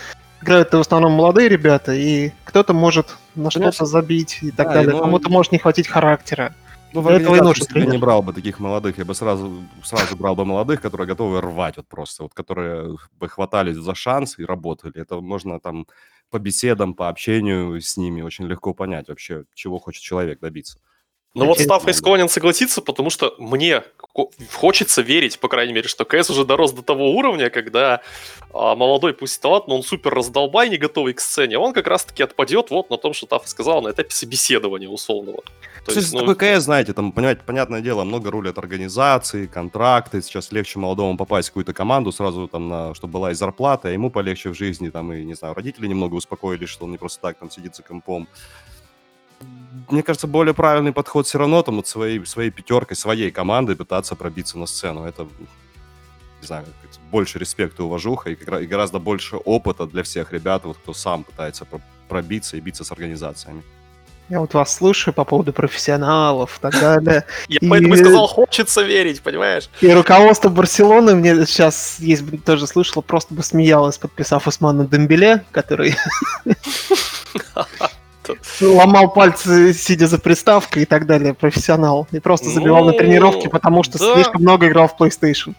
[0.41, 4.91] играют в основном молодые ребята, и кто-то может на что-то забить и так Да, далее.
[4.93, 6.53] ну, Кому-то может не хватить характера.
[6.93, 8.01] Ну, в этого и нужен себе не тренер.
[8.01, 11.87] брал бы таких молодых, я бы сразу, сразу брал бы молодых, которые готовы рвать вот
[11.87, 14.99] просто, вот которые бы хватались за шанс и работали.
[15.01, 15.87] Это можно там
[16.29, 20.79] по беседам, по общению с ними очень легко понять вообще, чего хочет человек добиться.
[21.33, 23.83] Но вот Интересно, Стаффой склонен согласиться, потому что мне
[24.53, 28.01] хочется верить, по крайней мере, что КС уже дорос до того уровня, когда
[28.53, 31.87] а, молодой, пусть и талант, но он супер раздолбай, не готовый к сцене, он как
[31.87, 35.41] раз-таки отпадет вот на том, что Тафф сказал, на этапе собеседования условного.
[35.85, 40.21] То То есть, ну, такой КС, знаете, там, понимаете, понятное дело, много рулят организации, контракты.
[40.21, 43.91] Сейчас легче молодому попасть в какую-то команду сразу, там, на, чтобы была и зарплата, а
[43.91, 47.21] ему полегче в жизни, там, и, не знаю, родители немного успокоились, что он не просто
[47.21, 48.27] так там сидит за компом.
[49.89, 54.15] Мне кажется, более правильный подход все равно там вот своей, своей пятеркой, своей командой пытаться
[54.15, 55.05] пробиться на сцену.
[55.05, 55.23] Это,
[56.41, 56.65] не знаю,
[57.09, 61.23] больше респекта и уважуха, и, и гораздо больше опыта для всех ребят, вот, кто сам
[61.23, 63.63] пытается про- пробиться и биться с организациями.
[64.29, 67.25] Я вот вас слушаю по поводу профессионалов и так далее.
[67.49, 69.69] я и- поэтому и сказал, хочется верить, понимаешь?
[69.81, 75.43] И руководство Барселоны мне сейчас, есть бы тоже слышала, просто бы смеялось, подписав Усмана Дембеле,
[75.51, 75.95] который
[78.61, 82.07] ломал пальцы, сидя за приставкой и так далее, профессионал.
[82.11, 84.13] И просто забивал на Ну, тренировки, потому что да.
[84.15, 85.55] слишком много играл в PlayStation.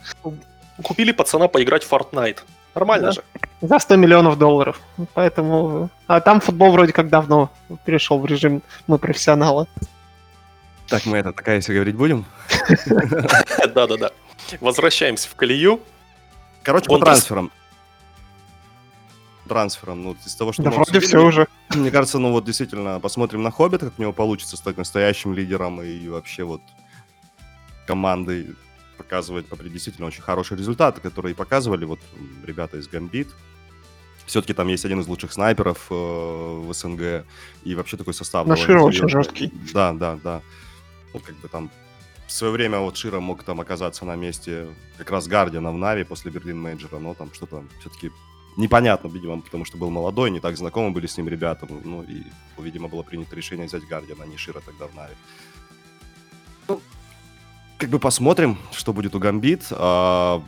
[0.82, 2.38] Купили пацана поиграть в Fortnite.
[2.74, 3.12] Нормально Да.
[3.12, 3.22] же.
[3.60, 4.80] За 100 миллионов долларов.
[5.14, 5.90] Поэтому...
[6.06, 7.50] А там футбол вроде как давно
[7.84, 9.66] перешел в режим мы профессионалы.
[10.88, 12.24] Так, мы это такая если говорить будем?
[13.74, 14.10] Да-да-да.
[14.60, 15.80] Возвращаемся в колею.
[16.62, 17.50] Короче, по трансферам.
[19.52, 21.46] Трансферам, ну, из того, что Да мы вроде все уже.
[21.74, 25.82] Мне кажется, ну вот действительно, посмотрим на Хоббита, как у него получится стать настоящим лидером
[25.82, 26.62] и вообще вот
[27.86, 28.54] командой
[28.96, 32.00] показывает попри- действительно очень хорошие результаты, которые показывали вот
[32.46, 33.28] ребята из Гамбит.
[34.26, 37.26] Все-таки там есть один из лучших снайперов э, в СНГ,
[37.64, 38.46] и вообще такой состав.
[38.46, 39.52] Но Широ очень жесткий.
[39.74, 40.40] Да, да, да.
[41.12, 41.70] Ну, как бы там
[42.26, 46.04] в свое время вот Шира мог там оказаться на месте как раз Гардиана в Нави
[46.04, 48.10] после Берлин Мейджора, но там что-то все-таки
[48.56, 52.24] непонятно, видимо, потому что был молодой, не так знакомы были с ним ребята, ну и,
[52.58, 55.14] видимо, было принято решение взять Гардиана, а не Шира тогда в Нави.
[56.68, 56.80] Ну,
[57.78, 59.66] как бы посмотрим, что будет у Гамбит.
[59.70, 60.42] А,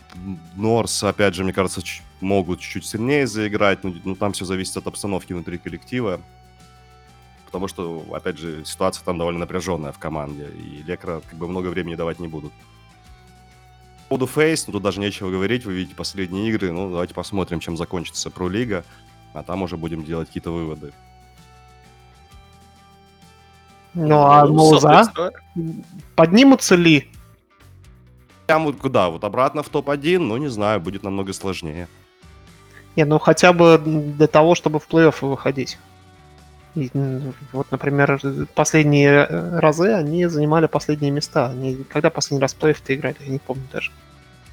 [0.55, 1.83] North, опять же, мне кажется,
[2.21, 6.21] могут чуть-чуть сильнее заиграть, но ну, там все зависит от обстановки внутри коллектива.
[7.47, 11.69] Потому что, опять же, ситуация там довольно напряженная в команде, и Лекра как бы много
[11.69, 12.53] времени давать не будут.
[14.14, 17.59] По поводу Фейс, ну тут даже нечего говорить, вы видите последние игры, ну давайте посмотрим,
[17.59, 18.85] чем закончится Про-лига,
[19.33, 20.92] а там уже будем делать какие-то выводы.
[23.92, 25.03] Ну а Мулза?
[25.03, 25.83] соответственно,
[26.14, 27.11] Поднимутся ли?
[28.46, 29.09] Прям вот куда?
[29.09, 31.88] Вот обратно в топ-1, ну не знаю, будет намного сложнее.
[32.94, 35.77] Не, ну хотя бы для того, чтобы в плей-офф выходить.
[36.77, 36.88] И,
[37.53, 38.20] вот, например,
[38.55, 41.48] последние разы они занимали последние места.
[41.48, 43.90] Они, когда последний раз в плей-офф играли, я не помню даже.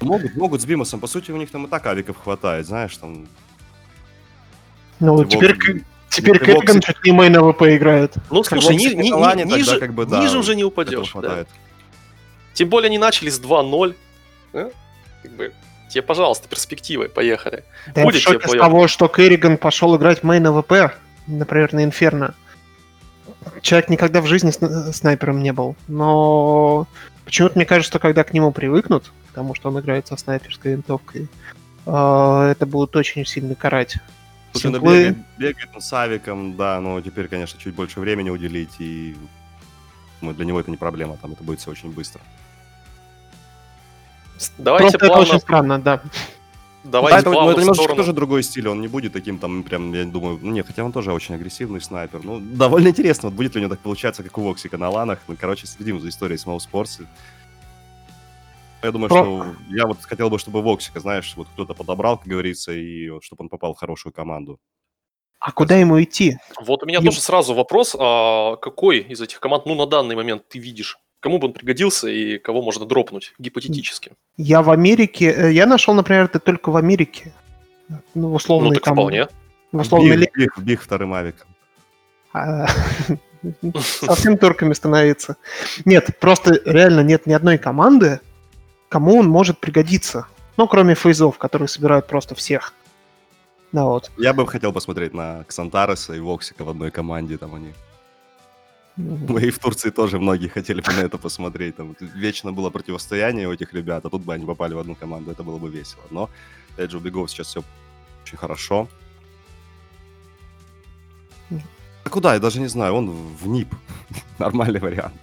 [0.04, 3.26] Могут, могут с Бимосом, по сути, у них там и так авиков хватает, знаешь, там...
[5.00, 5.56] Ну, теперь,
[6.10, 8.14] теперь его Керриган к- чуть не main AWP играет.
[8.30, 11.12] Ну, слушай, ни- ни- ни- тогда ниже, как бы, да, ниже уже не упадешь.
[11.20, 11.44] да.
[12.54, 13.94] Тем более они начали с 2-0.
[14.52, 14.70] да?
[15.22, 15.52] Как бы,
[15.88, 17.64] тебе, пожалуйста, перспективы, поехали.
[17.94, 18.58] Да я в Будет тебе с плей-офф.
[18.58, 20.92] того, что Керриган пошел играть main AWP,
[21.26, 22.34] например, на Инферно.
[23.60, 25.74] Человек никогда в жизни сна- снайпером не был.
[25.88, 26.86] Но
[27.32, 31.28] почему-то мне кажется, что когда к нему привыкнут, потому что он играет со снайперской винтовкой,
[31.86, 33.96] э, это будут очень сильно карать.
[34.52, 34.80] Ну, Симплы.
[34.80, 39.16] бегает, бегает он с авиком, да, но теперь, конечно, чуть больше времени уделить, и
[40.20, 42.20] ну, для него это не проблема, там это будет все очень быстро.
[44.58, 46.02] Давайте Просто это плавно, очень странно, да.
[46.84, 47.96] Давайте да, это, ну, плавно это сторону.
[47.96, 50.92] тоже другой стиль, он не будет таким там прям, я думаю, ну нет, хотя он
[50.92, 52.24] тоже очень агрессивный снайпер.
[52.24, 55.20] Ну, довольно интересно, вот будет ли у него так получаться, как у Воксика на ланах.
[55.28, 57.06] Ну, короче, следим за историей с Спорте.
[58.82, 62.26] Я думаю, Про- что я вот хотел бы, чтобы Воксика, знаешь, вот кто-то подобрал, как
[62.26, 64.58] говорится, и вот, чтобы он попал в хорошую команду.
[65.38, 66.38] А куда ему идти?
[66.60, 70.16] Вот у меня Ем- тоже сразу вопрос, а какой из этих команд, ну, на данный
[70.16, 70.98] момент ты видишь?
[71.22, 74.10] Кому бы он пригодился и кого можно дропнуть, гипотетически?
[74.36, 75.26] Я в Америке...
[75.32, 77.32] э, Я нашел, например, это только в Америке.
[77.88, 78.94] Ну, в Ну, условной так там...
[78.94, 79.28] вполне.
[79.70, 81.46] В условной ли- Биг, биг, биг вторым авиком.
[82.32, 82.66] А,
[83.80, 85.36] Совсем турками становиться.
[85.84, 88.18] Нет, просто реально нет ни одной команды,
[88.88, 90.26] кому он может пригодиться.
[90.56, 92.74] Ну, кроме фейзов, которые собирают просто всех.
[93.70, 94.10] Да вот.
[94.18, 97.72] Я бы хотел посмотреть на Ксантареса и Воксика в одной команде, там они.
[98.96, 101.76] Ну и в Турции тоже многие хотели бы на это посмотреть.
[101.76, 105.30] Там вечно было противостояние у этих ребят, а тут бы они попали в одну команду,
[105.30, 106.02] это было бы весело.
[106.10, 106.28] Но,
[106.74, 107.62] опять же, у Бегов сейчас все
[108.24, 108.88] очень хорошо.
[112.04, 112.34] А куда?
[112.34, 113.74] Я даже не знаю, он в НИП.
[114.38, 115.14] Нормальный вариант.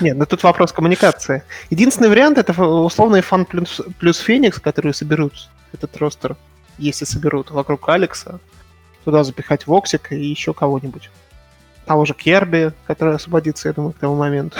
[0.00, 1.42] Нет, ну тут вопрос коммуникации.
[1.70, 6.36] Единственный вариант это условный фан плюс, плюс Феникс, которые соберут этот ростер,
[6.78, 8.38] если соберут вокруг Алекса,
[9.04, 11.10] туда запихать Воксика и еще кого-нибудь.
[11.86, 14.58] Того же Керби, который освободится, я думаю, к тому моменту.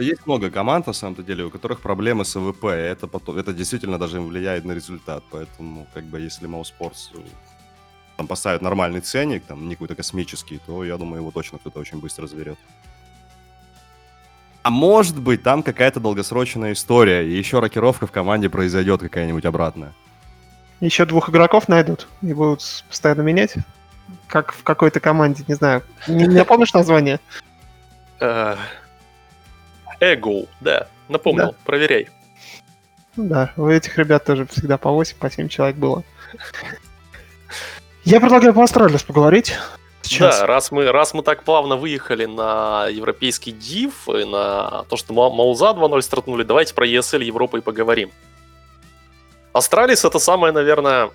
[0.00, 3.52] Есть много команд, на самом-то деле, у которых проблемы с AWP, и это, потом, это
[3.52, 5.22] действительно даже влияет на результат.
[5.30, 7.10] Поэтому, как бы, если Мауспортс
[8.16, 12.00] там поставят нормальный ценник, там, не какой-то космический, то, я думаю, его точно кто-то очень
[12.00, 12.58] быстро заберет.
[14.62, 19.92] А может быть, там какая-то долгосрочная история, и еще рокировка в команде произойдет какая-нибудь обратная.
[20.80, 23.54] Еще двух игроков найдут и будут постоянно менять.
[24.34, 25.84] Как в какой-то команде, не знаю.
[26.08, 27.20] Не, не помнишь название?
[28.18, 28.56] Э,
[30.00, 30.88] Эго, да.
[31.08, 31.54] Напомнил, Да.
[31.64, 32.08] проверяй.
[33.14, 36.02] Да, у этих ребят тоже всегда по 8, по 7 человек было.
[38.02, 39.54] Я предлагаю по Астралис поговорить.
[40.02, 40.40] Сейчас.
[40.40, 45.14] Да, раз мы, раз мы так плавно выехали на европейский div и на то, что
[45.14, 48.10] Ма- Mouz'а 2.0 стартнули, давайте про ESL Европы и поговорим.
[49.52, 51.10] Astralis это самая, наверное,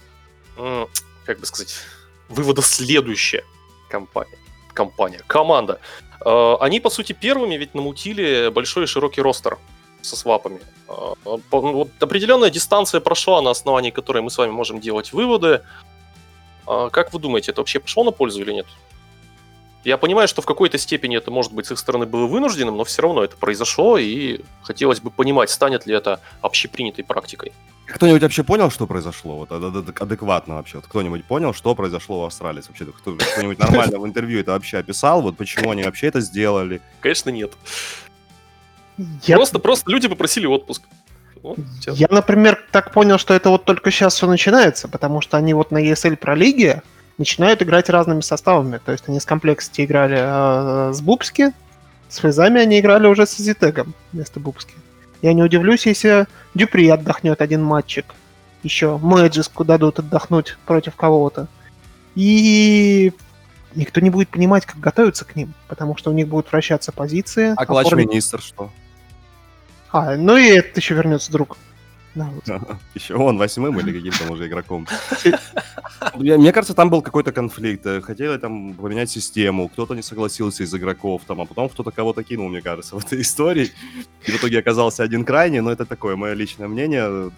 [1.26, 1.76] как бы сказать,
[2.30, 3.44] выводоследующая
[3.90, 4.38] компания.
[4.74, 5.80] Компания, команда.
[6.26, 9.58] Э, Они, по сути, первыми ведь намутили большой и широкий ростер
[10.02, 10.62] со свапами.
[10.88, 15.62] Э, ну, Вот определенная дистанция прошла, на основании которой мы с вами можем делать выводы.
[16.66, 18.68] А Как вы думаете, это вообще пошло на пользу или нет?
[19.86, 22.84] Я понимаю, что в какой-то степени это, может быть, с их стороны было вынужденным, но
[22.84, 27.54] все равно это произошло, и хотелось бы понимать, станет ли это общепринятой практикой.
[27.86, 29.38] Кто-нибудь вообще понял, что произошло?
[29.38, 30.78] Вот ад- ад- адекватно вообще.
[30.78, 32.62] Вот кто-нибудь понял, что произошло в Австралии?
[32.68, 35.22] Вообще, кто, кто-нибудь нормально в интервью это вообще описал?
[35.22, 36.82] Вот почему они вообще это сделали?
[37.00, 37.54] Конечно, нет.
[39.24, 40.84] Я, Просто, просто люди попросили отпуск.
[41.42, 45.54] Вот, я, например, так понял, что это вот только сейчас все начинается, потому что они
[45.54, 46.82] вот на ESL про лиги
[47.20, 48.80] начинают играть разными составами.
[48.84, 51.54] То есть они с комплексити играли э, с Бубски,
[52.08, 54.74] с Фейзами они играли уже с Зитегом вместо Бубски.
[55.22, 58.16] Я не удивлюсь, если Дюпри отдохнет один матчик.
[58.64, 61.48] Еще Мэджиску дадут отдохнуть против кого-то.
[62.16, 63.14] И
[63.76, 67.54] никто не будет понимать, как готовиться к ним, потому что у них будут вращаться позиции.
[67.56, 68.72] А оформить- министр что?
[69.92, 71.58] А, ну и этот еще вернется друг.
[72.16, 72.78] Да, вот.
[72.96, 74.88] Еще он восьмым или каким-то уже игроком.
[76.16, 77.86] Мне кажется, там был какой-то конфликт.
[77.86, 82.24] Э, Хотели там поменять систему, кто-то не согласился из игроков, там, а потом кто-то кого-то
[82.24, 83.72] кинул, мне кажется, в этой истории.
[84.26, 87.32] И в итоге оказался один крайний, но это такое мое личное мнение.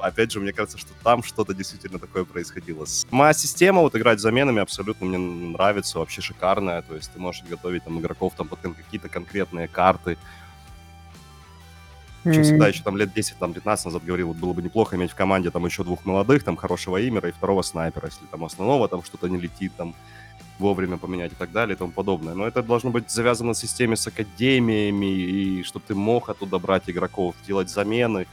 [0.00, 2.86] Опять же, мне кажется, что там что-то действительно такое происходило.
[2.86, 6.82] Сама система, вот играть заменами, абсолютно мне нравится, вообще шикарная.
[6.82, 10.18] То есть ты можешь готовить там игроков там под какие-то конкретные карты.
[12.24, 15.10] Причем всегда еще там лет 10, там 15 назад говорил, вот было бы неплохо иметь
[15.10, 18.88] в команде там еще двух молодых, там хорошего имера и второго снайпера, если там основного
[18.88, 19.94] там что-то не летит, там
[20.58, 22.34] вовремя поменять и так далее и тому подобное.
[22.34, 26.88] Но это должно быть завязано на системе с академиями, и чтобы ты мог оттуда брать
[26.88, 28.26] игроков, делать замены.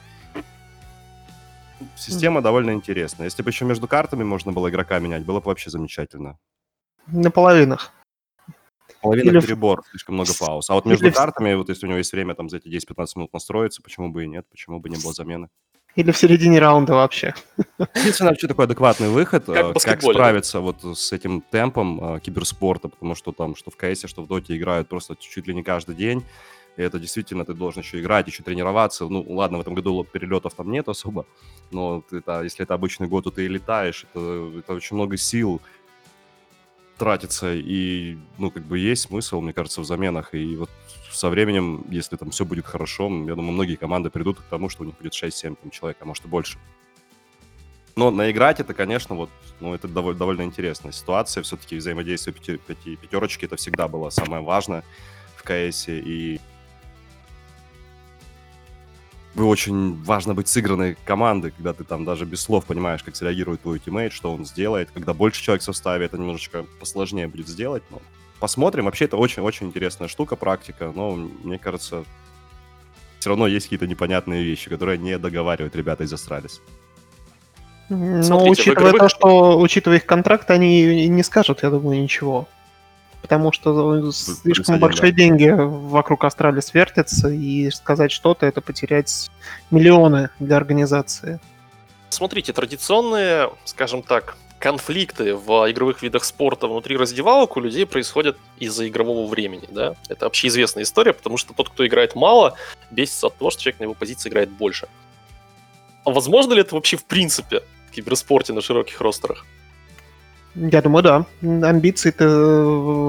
[1.95, 3.25] Система довольно интересная.
[3.25, 6.37] Если бы еще между картами можно было игрока менять, было бы вообще замечательно.
[7.07, 7.93] На половинах.
[9.01, 10.69] Половина Или перебор, слишком много пауз.
[10.69, 12.67] А вот Или между в- картами, вот если у него есть время там за эти
[12.67, 15.47] 10-15 минут настроиться, почему бы и нет, почему бы не было замены.
[15.95, 17.33] Или в середине раунда вообще.
[17.95, 20.11] Единственное, вообще такой адекватный выход, Как э, как да?
[20.11, 24.27] справиться вот с этим темпом э, киберспорта, потому что там, что в КС, что в
[24.27, 26.23] Доте играют просто чуть ли не каждый день,
[26.77, 29.07] и это действительно ты должен еще играть, еще тренироваться.
[29.07, 31.25] Ну, ладно, в этом году перелетов там нет особо,
[31.71, 35.17] но ты, это, если это обычный год, то ты и летаешь, это, это очень много
[35.17, 35.59] сил
[36.99, 40.69] тратится, и, ну, как бы есть смысл, мне кажется, в заменах, и вот
[41.11, 44.83] со временем, если там все будет хорошо, я думаю, многие команды придут к тому, что
[44.83, 46.59] у них будет 6-7 там, человек, а может и больше.
[47.95, 51.43] Но наиграть это, конечно, вот, ну, это довольно, довольно интересная ситуация.
[51.43, 54.83] Все-таки взаимодействие пяти, пяти- пятерочки это всегда было самое важное
[55.35, 55.89] в КС.
[55.89, 56.39] И
[59.35, 63.61] вы очень важно быть сыгранной командой, когда ты там даже без слов понимаешь, как среагирует
[63.61, 64.89] твой тиммейт, что он сделает.
[64.93, 67.83] Когда больше человек в составе, это немножечко посложнее будет сделать.
[67.91, 68.01] Но
[68.39, 68.85] посмотрим.
[68.85, 70.91] Вообще это очень-очень интересная штука, практика.
[70.95, 71.11] Но
[71.43, 72.03] мне кажется,
[73.19, 76.61] все равно есть какие-то непонятные вещи, которые не договаривают ребята из Астралис.
[77.89, 82.47] В учитывая игровых- то, что, учитывая их контракт, они не скажут, я думаю, ничего.
[83.21, 89.29] Потому что слишком большие деньги вокруг Австралии свертятся, и сказать что-то, это потерять
[89.71, 91.39] миллионы для организации.
[92.09, 98.87] Смотрите, традиционные, скажем так, конфликты в игровых видах спорта внутри раздевалок у людей происходят из-за
[98.87, 99.95] игрового времени, да?
[100.09, 102.55] Это общеизвестная история, потому что тот, кто играет мало,
[102.91, 104.87] бесится от того, что человек на его позиции играет больше.
[106.03, 109.45] А возможно ли это вообще в принципе в киберспорте на широких ростерах?
[110.55, 111.25] Я думаю, да.
[111.41, 113.08] Амбиции-то э,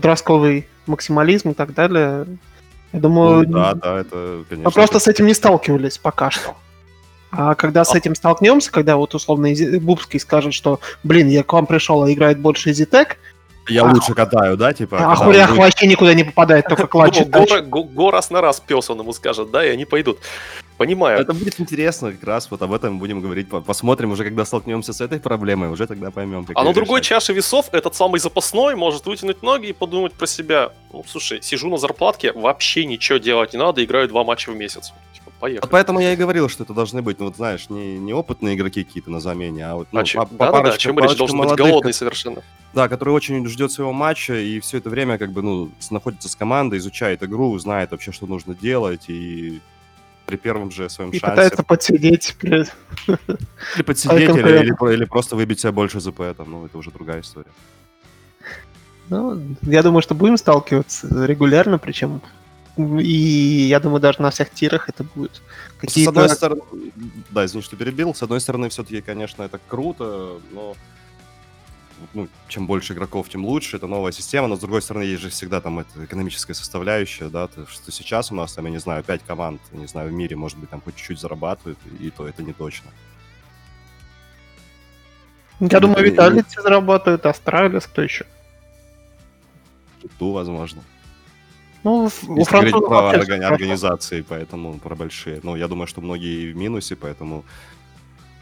[0.00, 2.26] подростковый максимализм и так далее.
[2.92, 4.64] Я думаю, Ну, да, да, это, конечно.
[4.68, 6.54] мы просто с этим не сталкивались пока что.
[7.30, 9.48] А когда с А- этим столкнемся, когда вот условно
[9.80, 13.16] Бубский скажет, что, блин, я к вам пришел, а играет больше Изитек,
[13.68, 14.96] Я А- лучше катаю, да, типа?
[15.00, 16.86] А Хурях будет- вообще никуда не попадает, только.
[16.92, 20.18] Думал, Гора, Го- Го раз на раз пес он ему скажет, да, и они пойдут.
[20.76, 21.18] Понимаю.
[21.20, 23.48] Это будет интересно, как раз вот об этом будем говорить.
[23.48, 26.44] По- Посмотрим уже, когда столкнемся с этой проблемой, уже тогда поймем.
[26.44, 27.08] как А на другой решать.
[27.22, 30.72] чаше весов этот самый запасной может вытянуть ноги и подумать про себя.
[30.92, 34.92] Ну, слушай, сижу на зарплатке, вообще ничего делать не надо, играю два матча в месяц.
[35.14, 35.70] Типа, Вот поехали.
[35.70, 38.84] поэтому я и говорил, что это должны быть, ну вот знаешь, не, не опытные игроки
[38.84, 41.00] какие-то на замене, а вот ну, а че- па- па- да-да-да, о парочка- чем речь?
[41.00, 42.42] парочка Должен быть молодых, голодный ко- совершенно.
[42.74, 46.36] Да, который очень ждет своего матча и все это время как бы, ну, находится с
[46.36, 49.60] командой, изучает игру, знает вообще, что нужно делать и
[50.26, 52.36] при первом же своем И шансе пытается подсидеть.
[52.40, 52.72] блядь.
[53.06, 57.20] или подсидеть, или, или или просто выбить себе больше ЗП, там, ну, это уже другая
[57.20, 57.50] история.
[59.08, 62.20] Ну, я думаю, что будем сталкиваться регулярно, причем.
[62.76, 66.10] И я думаю, даже на всех тирах это будет С какие-то...
[66.10, 66.62] одной стороны,
[67.30, 70.76] да, извини, что перебил, с одной стороны, все-таки, конечно, это круто, но
[72.14, 75.30] ну, чем больше игроков, тем лучше, это новая система, но с другой стороны, есть же
[75.30, 79.02] всегда там эта экономическая составляющая, да, то, что сейчас у нас там, я не знаю,
[79.02, 82.42] пять команд, не знаю, в мире, может быть, там хоть чуть-чуть зарабатывают, и то это
[82.42, 82.90] не точно.
[85.60, 88.26] Я думаю, это- Vitality зарабатывает, Astralis, кто еще?
[90.18, 90.82] Ту, возможно.
[91.82, 95.40] Ну, у Если говорить французов про организации, поэтому про большие.
[95.42, 97.44] Ну, я думаю, что многие в минусе, поэтому...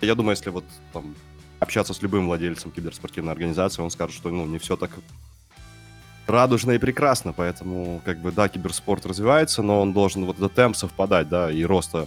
[0.01, 1.15] Я думаю, если вот там
[1.65, 4.91] общаться с любым владельцем киберспортивной организации, он скажет, что ну, не все так
[6.27, 10.77] радужно и прекрасно, поэтому, как бы, да, киберспорт развивается, но он должен вот этот темп
[10.77, 12.07] совпадать, да, и роста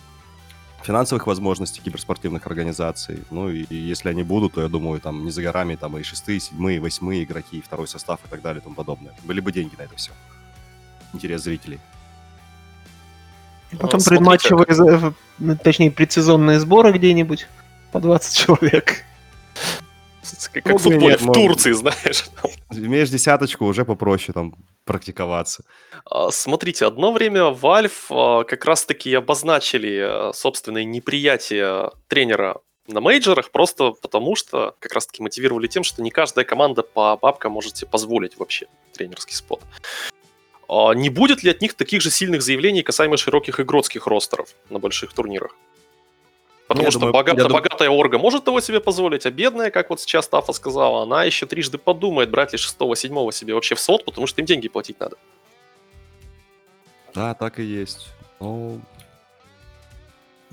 [0.83, 3.19] финансовых возможностей киберспортивных организаций.
[3.29, 6.03] Ну, и, и если они будут, то, я думаю, там не за горами там и
[6.03, 9.13] шестые, седьмые, восьмые игроки, и второй состав и так далее и тому подобное.
[9.23, 10.11] Были бы деньги на это все.
[11.13, 11.79] Интерес зрителей.
[13.71, 17.47] Потом Ну, смотрите, предматчевые, за- ну, точнее, предсезонные сборы где-нибудь
[17.91, 19.03] по 20 человек.
[20.51, 21.31] Как, как в футболе нет, в.
[21.31, 22.25] Турции, знаешь.
[22.71, 24.55] Имеешь десяточку, уже попроще там
[24.85, 25.63] практиковаться.
[26.05, 33.51] А, Смотрите, одно время Valve а, как раз-таки обозначили а, собственное неприятие тренера на мейджорах,
[33.51, 37.89] просто потому что как раз-таки мотивировали тем, что не каждая команда по бабкам может себе
[37.89, 39.61] позволить вообще тренерский спот.
[40.69, 44.79] А Не будет ли от них таких же сильных заявлений касаемо широких игротских ростеров на
[44.79, 45.55] больших турнирах?
[46.67, 49.71] Потому Я что думаю- богата- я дум- богатая орга может того себе позволить, а бедная,
[49.71, 53.79] как вот сейчас Тафа сказала, она еще трижды подумает, брать ли шестого-седьмого себе вообще в
[53.79, 55.15] сот, потому что им деньги платить надо.
[57.13, 58.09] Да, так и есть.
[58.39, 58.81] Ну,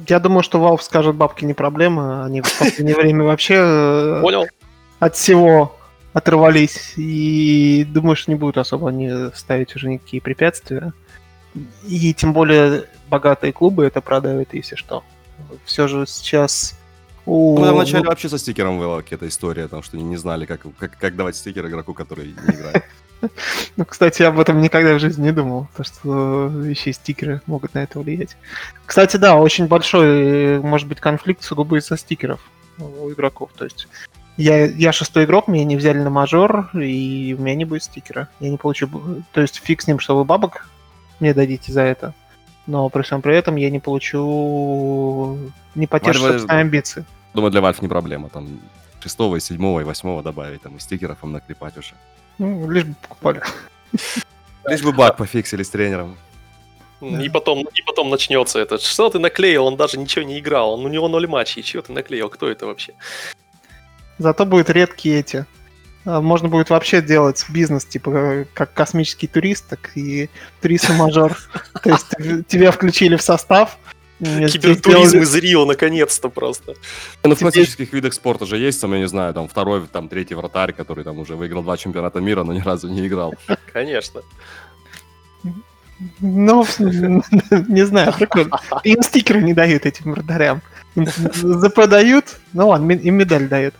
[0.08, 4.46] Я думаю, что Valve скажет, бабки не проблема, они в последнее время вообще э, Понял?
[5.00, 5.76] от всего
[6.12, 10.92] оторвались, и думаю, что не будут особо они ставить уже никакие препятствия.
[11.88, 15.02] И тем более богатые клубы это продают, если что.
[15.64, 16.76] Все же сейчас
[17.26, 17.58] у...
[17.58, 21.16] ну, вначале вообще со стикером была какая-то история, там, что не знали, как, как, как
[21.16, 22.84] давать стикер игроку, который не играет.
[23.76, 27.72] Ну, кстати, об этом никогда в жизни не думал, то что еще и стикеры могут
[27.72, 28.36] на это влиять.
[28.84, 32.40] Кстати, да, очень большой, может быть, конфликт сугубо из-за стикеров
[32.76, 33.50] у игроков.
[33.56, 33.88] То есть
[34.36, 38.28] я, я шестой игрок, меня не взяли на мажор, и у меня не будет стикера.
[38.40, 38.90] Я не получу...
[39.32, 40.68] То есть фиг с ним, что вы бабок
[41.20, 42.14] мне дадите за это.
[42.66, 45.38] Но при всем при этом я не получу...
[45.74, 47.04] Не потешу Валь- собственные амбиции.
[47.34, 48.60] Думаю, для Valve не проблема, там,
[49.00, 51.94] шестого, и седьмого, и восьмого добавить, там, и стикеров им наклепать уже.
[52.38, 53.42] Ну, лишь бы покупали.
[54.66, 56.16] Лишь бы баг пофиксили с тренером.
[57.00, 58.78] И потом, и потом начнется это.
[58.78, 59.66] Что ты наклеил?
[59.66, 60.72] Он даже ничего не играл.
[60.72, 61.62] Он, у него ноль матчей.
[61.62, 62.30] Чего ты наклеил?
[62.30, 62.94] Кто это вообще?
[64.18, 65.44] Зато будут редкие эти.
[66.04, 70.28] А, Можно будет вообще делать бизнес, типа, как космический турист, так и
[70.60, 71.36] турист и мажор.
[71.82, 73.78] То есть тебя включили в состав.
[74.18, 76.74] Кибертуризм из Рио наконец-то просто.
[77.24, 80.34] Ну, в классических видах спорта же есть, там, я не знаю, там, второй, там, третий
[80.34, 83.34] вратарь, который там уже выиграл два чемпионата мира, но ни разу не играл.
[83.72, 84.22] Конечно.
[86.20, 88.60] Ну, не знаю, прикольно.
[88.84, 90.62] Им стикеры не дают этим вратарям.
[90.94, 93.74] Им ЗП дают, ну ладно, им медаль дают.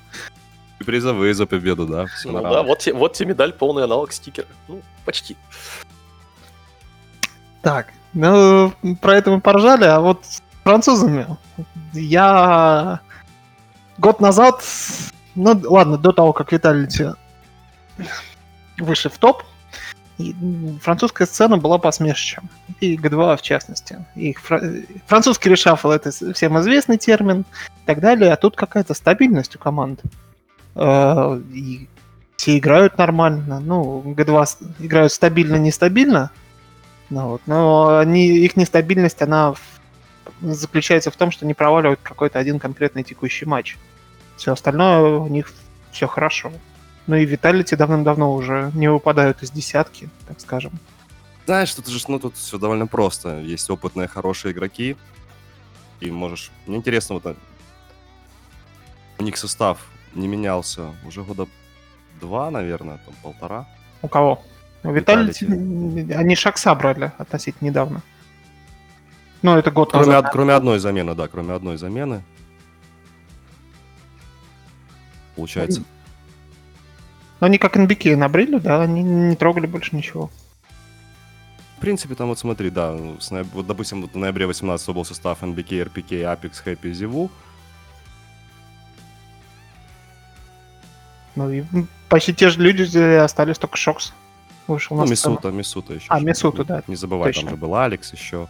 [0.80, 4.12] И призовые за победу, да, все Ну да, вот, те- вот тебе медаль, полный аналог
[4.12, 4.46] стикера.
[4.68, 5.36] Ну, почти.
[7.62, 11.26] Так, ну, про это мы поржали, а вот с французами
[11.92, 13.00] я
[13.98, 14.62] год назад,
[15.34, 17.12] ну ладно, до того, как Виталити
[18.78, 19.44] вышли в топ,
[20.80, 22.48] французская сцена была посмешищем.
[22.80, 24.04] И Г2 в частности.
[24.14, 24.62] И фра-
[25.06, 27.40] французский решафл это всем известный термин
[27.82, 30.02] и так далее, а тут какая-то стабильность у команд.
[30.74, 31.88] Э, И
[32.36, 33.60] все играют нормально.
[33.60, 36.30] Ну, Г2 с- играют стабильно-нестабильно,
[37.10, 37.42] ну, вот.
[37.46, 39.54] Но они, их нестабильность, она
[40.40, 43.76] заключается в том, что не проваливают какой-то один конкретный текущий матч.
[44.36, 45.52] Все остальное у них
[45.92, 46.50] все хорошо.
[47.06, 50.72] Ну и Виталити давным-давно уже не выпадают из десятки, так скажем.
[51.46, 53.38] Знаешь, тут же, ну, тут все довольно просто.
[53.40, 54.96] Есть опытные, хорошие игроки,
[56.00, 56.50] и можешь...
[56.66, 57.34] Мне интересно, вот э,
[59.18, 59.78] у них состав
[60.14, 61.46] не менялся уже года
[62.20, 63.66] два, наверное, там полтора.
[64.02, 64.42] У кого?
[64.82, 65.46] У Виталити,
[66.14, 68.02] они Шакса брали относительно недавно.
[69.42, 70.26] Ну, это год Кроме, назад.
[70.26, 72.22] од- кроме одной замены, да, кроме одной замены.
[75.36, 75.82] Получается.
[77.40, 80.30] Но они как NBK набрили, да, они не трогали больше ничего.
[81.76, 84.88] В принципе, там вот смотри, да, ну, с нояб- вот, допустим, вот в ноябре 18
[84.94, 87.30] был состав NBK, RPK, Apex, Happy, Zivu.
[91.36, 91.64] Ну и
[92.08, 94.12] почти те же люди остались, только Шокс
[94.66, 95.06] вышел Ну.
[95.06, 96.06] Мисута, Мисута еще.
[96.08, 96.20] А.
[96.20, 97.42] Мисута, да, Не забывай, точно.
[97.42, 98.48] там же был Алекс еще.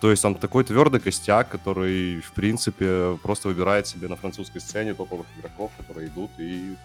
[0.00, 4.94] То есть там такой твердый костяк, который, в принципе, просто выбирает себе на французской сцене
[4.94, 6.76] топовых игроков, которые идут и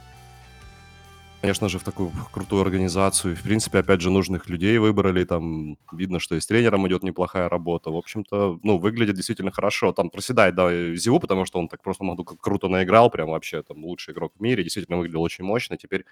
[1.43, 3.35] конечно же, в такую крутую организацию.
[3.35, 5.25] В принципе, опять же, нужных людей выбрали.
[5.25, 7.91] Там видно, что и с тренером идет неплохая работа.
[7.91, 9.91] В общем-то, ну, выглядит действительно хорошо.
[9.91, 13.83] Там проседает, да, Зиву, потому что он так просто могу круто наиграл, прям вообще там
[13.83, 14.63] лучший игрок в мире.
[14.63, 15.75] Действительно выглядел очень мощно.
[15.75, 16.05] Теперь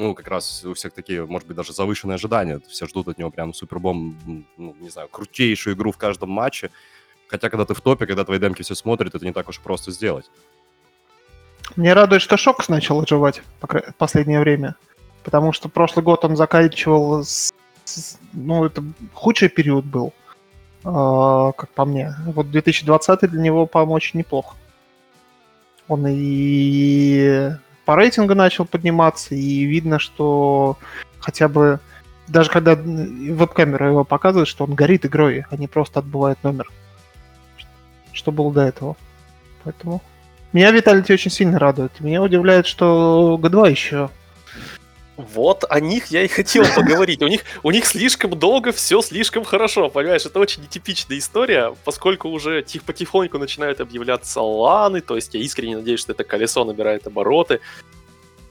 [0.00, 2.60] ну, как раз у всех такие, может быть, даже завышенные ожидания.
[2.68, 4.18] Все ждут от него прям супербом,
[4.56, 6.72] ну, не знаю, крутейшую игру в каждом матче.
[7.28, 9.92] Хотя, когда ты в топе, когда твои демки все смотрят, это не так уж просто
[9.92, 10.28] сделать.
[11.76, 14.76] Мне радует, что Шокс начал отживать в последнее время.
[15.24, 17.50] Потому что прошлый год он заканчивал с-
[17.84, 18.84] с- ну, это
[19.14, 20.12] худший период был,
[20.84, 22.14] а, как по мне.
[22.26, 24.54] Вот 2020 для него, по-моему, очень неплохо.
[25.88, 27.52] Он и
[27.84, 30.78] по рейтингу начал подниматься, и видно, что
[31.18, 31.80] хотя бы
[32.26, 36.70] даже когда веб-камера его показывает, что он горит игрой, а не просто отбывает номер.
[38.12, 38.96] Что было до этого.
[39.62, 40.02] Поэтому
[40.54, 41.98] меня Виталити очень сильно радует.
[41.98, 44.08] Меня удивляет, что Г2 еще.
[45.16, 47.22] Вот о них я и хотел поговорить.
[47.22, 50.24] У них, у них слишком долго все слишком хорошо, понимаешь?
[50.24, 55.76] Это очень нетипичная история, поскольку уже тих, потихоньку начинают объявляться ланы, то есть я искренне
[55.76, 57.60] надеюсь, что это колесо набирает обороты.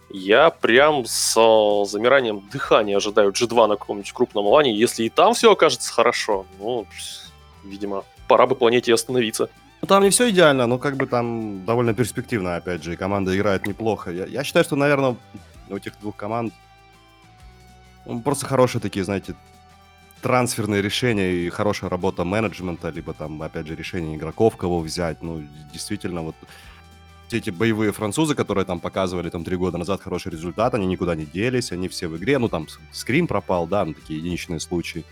[0.10, 4.76] Я прям с э, замиранием дыхания ожидаю G2 на каком-нибудь крупном лане.
[4.76, 6.86] Если и там все окажется хорошо, ну,
[7.64, 9.50] видимо, пора бы планете остановиться.
[9.84, 13.36] Ну, там не все идеально, но как бы там довольно перспективно, опять же, и команда
[13.36, 14.12] играет неплохо.
[14.12, 15.18] Я, я считаю, что, наверное,
[15.68, 16.54] у этих двух команд
[18.06, 19.36] ну, просто хорошие такие, знаете,
[20.22, 25.22] трансферные решения и хорошая работа менеджмента, либо там, опять же, решение игроков, кого взять.
[25.22, 26.36] Ну, действительно, вот
[27.28, 31.14] все эти боевые французы, которые там показывали там три года назад хороший результат, они никуда
[31.14, 32.38] не делись, они все в игре.
[32.38, 35.04] Ну, там скрим пропал, да, ну, такие единичные случаи.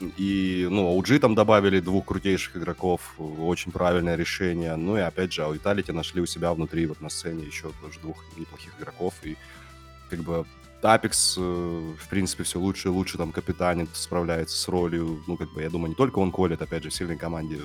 [0.00, 4.76] И, ну, OG там добавили двух крутейших игроков, очень правильное решение.
[4.76, 7.98] Ну и, опять же, а Vitality нашли у себя внутри, вот на сцене еще тоже
[8.00, 9.14] двух неплохих игроков.
[9.24, 9.36] И,
[10.08, 10.46] как бы,
[10.82, 15.22] Apex, э, в принципе, все лучше и лучше там капитанит, справляется с ролью.
[15.26, 17.58] Ну, как бы, я думаю, не только он колет, опять же, в сильной команде.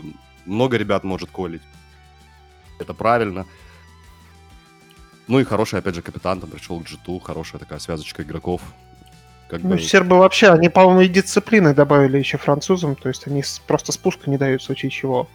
[0.45, 1.61] Много ребят может колить.
[2.79, 3.45] Это правильно.
[5.27, 8.61] Ну и хороший, опять же, капитан там пришел к G2, хорошая такая связочка игроков.
[9.53, 9.79] Как Ну, бы...
[9.79, 14.37] сербы вообще, они, по-моему, и дисциплины добавили еще французам, то есть они просто спуска не
[14.37, 15.27] дают в случае чего.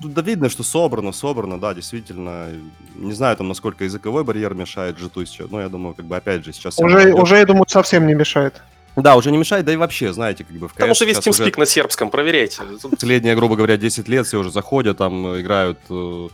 [0.00, 2.48] Тут да видно, что собрано, собрано, да, действительно.
[2.94, 5.50] Не знаю, там, насколько языковой барьер мешает житу сейчас.
[5.50, 6.78] Ну, я думаю, как бы, опять же, сейчас...
[6.78, 8.62] Уже, уже, я думаю, совсем не мешает.
[8.96, 11.16] Да, уже не мешает, да и вообще, знаете, как бы в Потому CS что весь
[11.16, 12.62] сейчас уже TeamSpeak на сербском, проверяйте.
[12.90, 16.28] Последние, грубо говоря, 10 лет все уже заходят, там, играют э,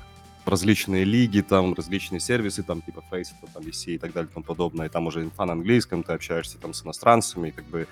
[0.47, 4.45] различные лиги, там, различные сервисы, там, типа Face, там, VC и так далее, и тому
[4.45, 4.87] подобное.
[4.87, 7.87] И там уже инфа на английском, ты общаешься там с иностранцами, как бы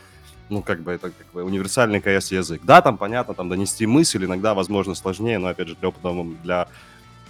[0.50, 2.61] ну, как бы это как бы универсальный КС язык.
[2.64, 6.68] Да, там понятно, там донести мысль иногда, возможно, сложнее, но, опять же, для опытного, для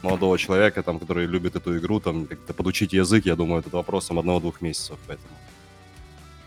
[0.03, 4.07] молодого человека, там, который любит эту игру, там, как-то подучить язык, я думаю, это вопрос
[4.07, 5.29] там, одного-двух месяцев, поэтому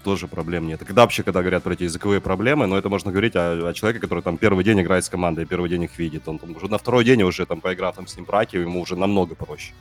[0.03, 0.79] тоже проблем нет.
[0.85, 3.99] Когда вообще, когда говорят про эти языковые проблемы, но это можно говорить о, о человеке,
[3.99, 6.27] который там первый день играет с командой, первый день их видит.
[6.27, 8.95] Он там уже на второй день уже там поиграв там с ним браки, ему уже
[8.95, 9.73] намного проще.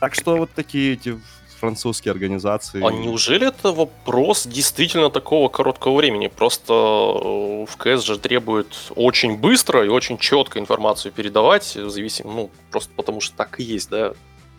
[0.00, 1.18] Так что вот такие эти
[1.62, 2.84] французские организации.
[2.84, 6.26] А неужели это вопрос действительно такого короткого времени?
[6.26, 8.66] Просто э, в КС же требует
[8.96, 13.90] очень быстро и очень четко информацию передавать, зависимо, ну, просто потому что так и есть,
[13.90, 14.12] да.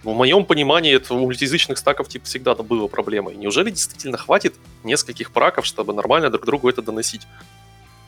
[0.03, 3.35] В моем понимании это у мультиязычных стаков типа всегда было проблемой.
[3.35, 7.25] Неужели действительно хватит нескольких праков, чтобы нормально друг другу это доносить?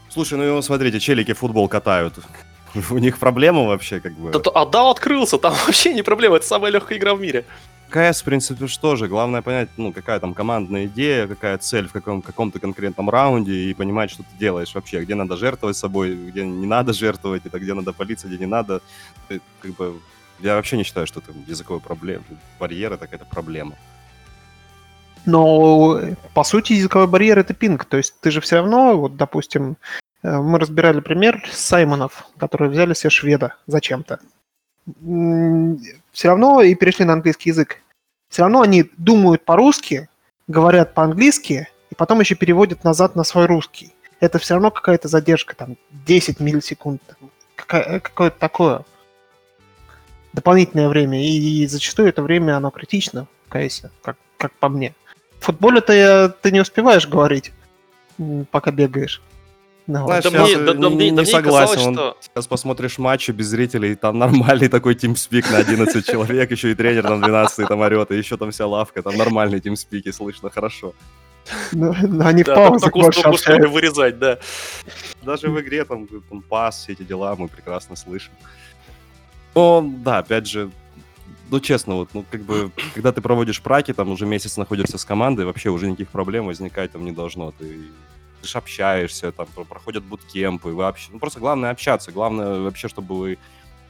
[0.09, 2.15] Слушай, ну смотрите, челики футбол катают.
[2.89, 4.31] У них проблема вообще как бы.
[4.53, 7.45] А да, открылся, там вообще не проблема, это самая легкая игра в мире.
[7.89, 11.91] КС, в принципе, что же, главное понять, ну, какая там командная идея, какая цель в
[11.93, 16.43] каком- каком-то конкретном раунде и понимать, что ты делаешь вообще, где надо жертвовать собой, где
[16.43, 18.81] не надо жертвовать, это где надо палиться, где не надо.
[19.29, 20.01] Ты, как бы,
[20.39, 22.23] Я вообще не считаю, что это языковой проблем,
[22.59, 23.75] барьер это какая-то проблема.
[25.25, 25.99] Но,
[26.33, 27.85] по сути, языковой барьер— это пинг.
[27.85, 29.77] То есть ты же все равно, вот, допустим,
[30.21, 34.19] э, мы разбирали пример Саймонов, которые взяли себе шведа зачем-то.
[36.11, 37.81] Все равно и перешли на английский язык.
[38.29, 40.09] Все равно они думают по-русски,
[40.47, 43.93] говорят по-английски, и потом еще переводят назад на свой русский.
[44.19, 45.75] Это все равно какая-то задержка, там,
[46.05, 47.01] 10 миллисекунд,
[47.55, 48.85] какое-то такое
[50.35, 51.25] дополнительное время.
[51.25, 54.93] И зачастую это время, оно критично в КС, как, как по мне.
[55.39, 57.51] В футболе-то ты не успеваешь говорить,
[58.51, 59.21] пока бегаешь.
[59.87, 61.93] Ну, Знаешь, да мне, да, да, не, не согласен.
[61.93, 62.17] Казалось, что...
[62.19, 67.03] Сейчас посмотришь матчи без зрителей, там нормальный такой тимспик на 11 человек, еще и тренер
[67.03, 70.93] там 12 там орет, и еще там вся лавка, там нормальные тимспики, слышно хорошо.
[71.71, 74.39] Ну, ну они в паузах больше вырезать, да.
[75.21, 78.33] Даже в игре там, там пас, все эти дела мы прекрасно слышим.
[79.55, 80.69] Но, да, опять же,
[81.49, 85.05] ну, честно, вот, ну, как бы, когда ты проводишь праки, там, уже месяц находишься с
[85.05, 87.51] командой, вообще уже никаких проблем возникать там не должно.
[87.51, 87.79] Ты,
[88.41, 93.37] ты же общаешься, там, проходят буткемпы, вообще, ну, просто главное общаться, главное вообще, чтобы вы,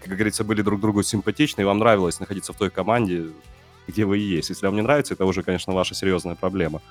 [0.02, 3.30] как говорится, были друг другу симпатичны, и вам нравилось находиться в той команде,
[3.88, 4.50] где вы и есть.
[4.50, 6.82] Если вам не нравится, это уже, конечно, ваша серьезная проблема.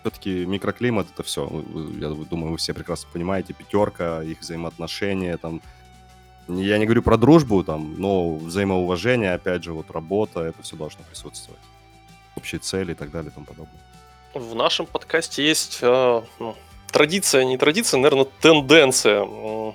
[0.00, 1.64] Все-таки микроклимат это все.
[2.00, 3.54] Я думаю, вы все прекрасно понимаете.
[3.54, 5.60] Пятерка, их взаимоотношения, там,
[6.48, 11.04] я не говорю про дружбу, там, но взаимоуважение, опять же, вот работа, это все должно
[11.08, 11.60] присутствовать.
[12.36, 13.80] Общие цели и так далее и тому подобное.
[14.34, 16.56] В нашем подкасте есть э, ну,
[16.90, 19.72] традиция, не традиция, наверное, тенденция э,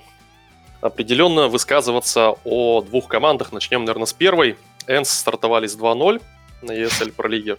[0.80, 3.52] определенно высказываться о двух командах.
[3.52, 4.56] Начнем, наверное, с первой.
[4.86, 6.20] Энс стартовали с 2-0
[6.62, 7.56] на ESL Pro Лиге.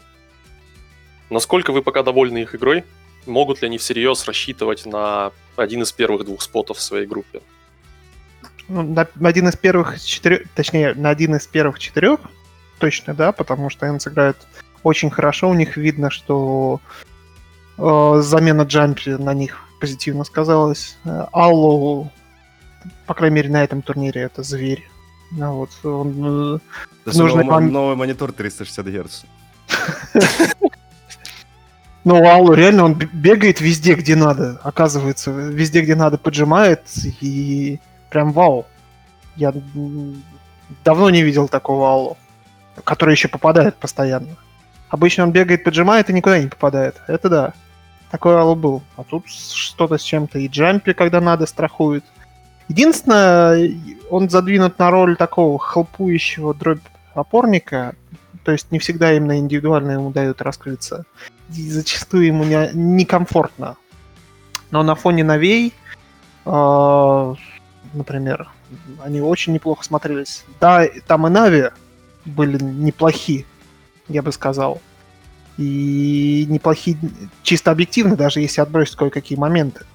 [1.29, 2.83] Насколько вы пока довольны их игрой?
[3.25, 7.41] Могут ли они всерьез рассчитывать на один из первых двух спотов в своей группе?
[8.69, 12.19] Ну, на, на один из первых четырех, точнее, на один из первых четырех,
[12.77, 14.37] точно, да, потому что Энс играет
[14.83, 16.79] очень хорошо, у них видно, что
[17.77, 20.97] э, замена Джампи на них позитивно сказалась.
[21.03, 22.11] Э, Аллу,
[23.05, 24.87] по крайней мере, на этом турнире это зверь.
[25.31, 26.59] Ну, вот, он, э,
[27.05, 29.23] нужный новый, новый монитор 360 Гц.
[32.05, 35.31] Ну, Аллу реально он бегает везде, где надо, оказывается.
[35.31, 36.83] Везде, где надо, поджимает,
[37.19, 38.65] и прям вау.
[39.35, 39.53] Я
[40.83, 42.17] давно не видел такого Аллу,
[42.83, 44.35] который еще попадает постоянно.
[44.89, 47.01] Обычно он бегает, поджимает и никуда не попадает.
[47.07, 47.53] Это да.
[48.11, 48.81] Такой Аллу был.
[48.97, 50.39] А тут что-то с чем-то.
[50.39, 52.03] И джампи, когда надо, страхует.
[52.67, 53.71] Единственное,
[54.09, 56.81] он задвинут на роль такого хлопующего дробь
[57.13, 57.95] опорника,
[58.43, 61.05] то есть не всегда именно индивидуально ему дают раскрыться.
[61.55, 63.75] И зачастую ему не, некомфортно.
[64.71, 65.73] Но на фоне новей
[66.45, 67.35] э,
[67.93, 68.49] например,
[69.03, 70.45] они очень неплохо смотрелись.
[70.59, 71.69] Да, там и Нави
[72.25, 73.45] были неплохи,
[74.07, 74.81] я бы сказал.
[75.57, 76.97] И неплохие,
[77.43, 79.85] чисто объективно, даже если отбросить кое-какие моменты.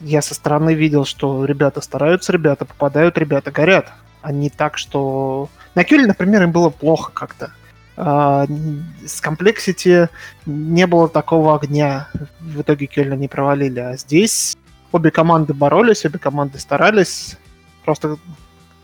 [0.00, 3.92] Я со стороны видел, что ребята стараются, ребята попадают, ребята горят.
[4.22, 5.48] А так, что...
[5.74, 7.52] На Кюле, например, им было плохо как-то.
[7.96, 8.46] А,
[9.06, 10.08] с комплексити
[10.46, 12.08] не было такого огня.
[12.40, 13.80] В итоге Кёльна не провалили.
[13.80, 14.56] А здесь
[14.94, 17.36] обе команды боролись, обе команды старались.
[17.84, 18.16] Просто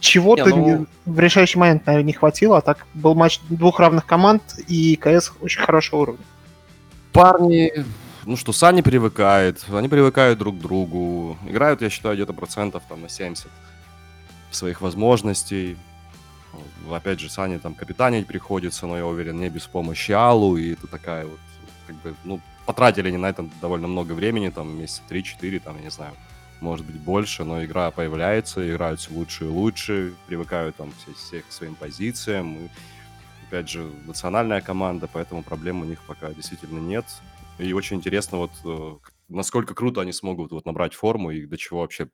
[0.01, 0.87] чего-то не, ну...
[1.07, 5.33] в решающий момент, наверное, не хватило, а так был матч двух равных команд, и КС
[5.41, 6.25] очень хорошего уровня.
[7.13, 7.73] Парни,
[8.25, 13.03] ну что, Сани привыкает, они привыкают друг к другу, играют, я считаю, где-то процентов там
[13.03, 13.47] на 70
[14.51, 15.77] своих возможностей.
[16.91, 20.89] Опять же, Сани там капитанить приходится, но я уверен, не без помощи Алу, и это
[20.89, 21.39] такая вот,
[21.87, 22.41] как бы, ну,
[22.71, 26.15] потратили они на это довольно много времени, там месяца 3-4, там, я не знаю,
[26.61, 31.43] может быть больше, но игра появляется, играют все лучше и лучше, привыкают там все, все
[31.43, 32.57] к своим позициям.
[32.57, 32.69] И,
[33.49, 37.07] опять же, национальная команда, поэтому проблем у них пока действительно нет.
[37.59, 38.97] И очень интересно, вот э,
[39.29, 42.09] насколько круто они смогут вот набрать форму и до чего вообще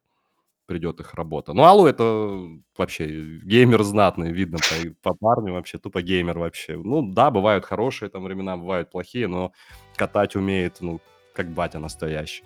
[0.66, 1.52] придет их работа.
[1.52, 2.40] Ну, Алу это
[2.76, 3.06] вообще
[3.44, 6.76] геймер знатный, видно по, по парню вообще, тупо геймер вообще.
[6.76, 9.52] Ну, да, бывают хорошие там времена, бывают плохие, но
[9.96, 11.00] катать умеет, ну,
[11.34, 12.44] как батя настоящий.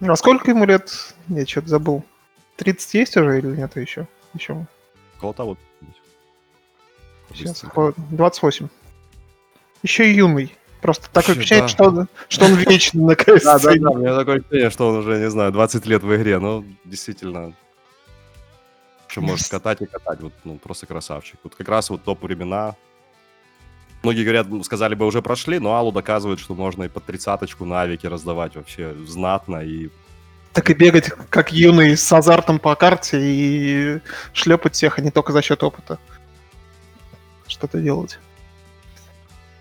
[0.00, 1.14] А сколько ему лет?
[1.28, 2.04] Я что-то забыл.
[2.56, 4.06] 30 есть уже или нет еще?
[4.34, 4.66] Еще.
[5.16, 5.56] Около того.
[7.32, 7.64] Сейчас,
[8.10, 8.68] 28.
[9.82, 10.54] Еще юный.
[10.80, 11.68] Просто такое впечатление, да.
[11.68, 13.42] что, он, что он вечно на КС.
[13.44, 16.16] Да, да, да, у меня такое ощущение, что он уже, не знаю, 20 лет в
[16.16, 16.38] игре.
[16.38, 17.52] Ну, действительно,
[19.08, 20.20] что может катать и катать.
[20.20, 21.38] Вот, ну, просто красавчик.
[21.42, 22.76] Вот как раз вот топ времена.
[24.02, 27.80] Многие говорят, сказали бы, уже прошли, но Алу доказывает, что можно и под тридцаточку на
[27.80, 29.90] авике раздавать вообще знатно и
[30.52, 34.00] Так и бегать, как юный, с азартом по карте и
[34.32, 35.98] шлепать всех, а не только за счет опыта.
[37.48, 38.18] Что-то делать.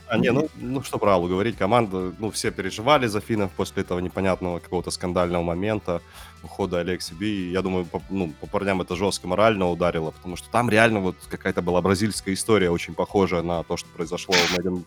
[0.10, 3.84] А, не, ну, ну что про Allu говорить, команда, ну, все переживали за финнов после
[3.84, 6.02] этого непонятного какого-то скандального момента
[6.44, 7.52] ухода Aleksib.
[7.52, 11.18] Я думаю, по, ну, по парням это жестко морально ударило, потому что там реально вот
[11.30, 14.86] какая-то была бразильская история, очень похожая на то, что произошло в Made in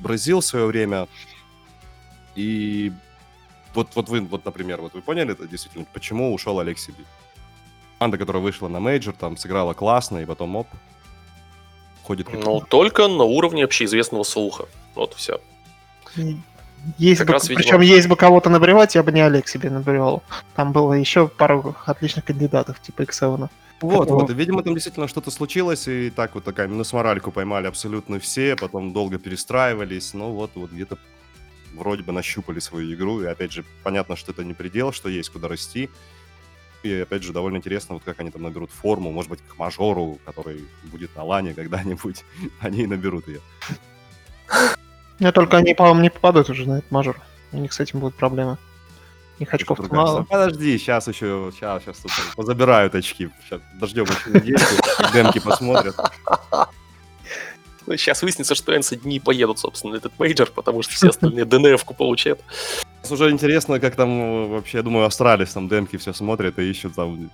[0.00, 1.06] Brazil в свое время.
[2.34, 2.92] И
[3.72, 7.04] вот, вот вы, вот, например, вот вы поняли это действительно, почему ушел Aleksib?
[7.98, 10.66] Команда, которая вышла на мейджор, там сыграла классно, и потом оп,
[12.06, 12.44] ходит как...
[12.44, 14.66] Ну, только на уровне общеизвестного слуха.
[14.94, 15.40] Вот все.
[16.98, 17.96] Есть бы, раз, причем видимо...
[17.96, 20.22] есть бы кого-то набревать, я бы не Олег себе набревал.
[20.54, 23.50] Там было еще пару отличных кандидатов, типа Иксевана.
[23.80, 28.18] Вот, вот, видимо, там действительно что-то случилось, и так вот такая минус моральку поймали абсолютно
[28.18, 30.96] все, потом долго перестраивались, но вот, вот где-то
[31.74, 35.28] вроде бы нащупали свою игру, и опять же, понятно, что это не предел, что есть
[35.28, 35.90] куда расти,
[36.86, 39.10] и, опять же, довольно интересно, вот как они там наберут форму.
[39.12, 42.24] Может быть, к мажору, который будет на лане когда-нибудь,
[42.60, 43.40] они и наберут ее.
[45.18, 47.20] Не, только они, по-моему, не попадут уже на этот мажор.
[47.52, 48.58] У них с этим будут проблемы.
[49.38, 50.22] Их очков мало.
[50.22, 53.28] Подожди, сейчас еще, сейчас, сейчас тут позабирают очки.
[53.44, 55.94] Сейчас дождем еще недельку, демки посмотрят.
[57.86, 61.69] Сейчас выяснится, что ENCE не поедут, собственно, на этот мейджор, потому что все остальные DNF
[61.69, 62.40] -ку получат.
[63.10, 67.30] Уже интересно, как там вообще, я думаю, Astralis там демки все смотрят и ищут там...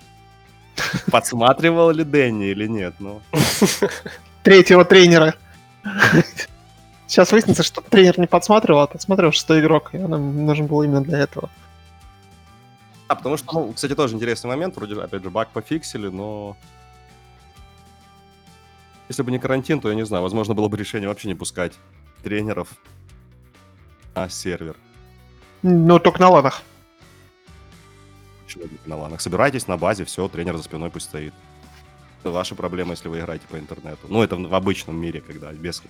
[1.10, 3.20] Подсматривал ли Дэнни или нет, ну...
[4.42, 5.34] Третьего тренера.
[7.06, 11.02] Сейчас выяснится, что тренер не подсматривал, а подсматривал шестой игрок, и он нужен был именно
[11.02, 11.50] для этого.
[13.08, 16.56] А, потому что, ну, кстати, тоже интересный момент, вроде, опять же, баг пофиксили, но...
[19.08, 21.74] Если бы не карантин, то, я не знаю, возможно, было бы решение вообще не пускать
[22.22, 22.68] тренеров
[24.14, 24.76] на сервер.
[25.62, 26.62] Ну, только на ланах.
[28.44, 29.20] Почему на ланах?
[29.20, 31.32] Собирайтесь на базе, все, тренер за спиной пусть стоит.
[32.20, 34.06] Это ваша проблема, если вы играете по интернету.
[34.08, 35.82] Ну, это в обычном мире, когда без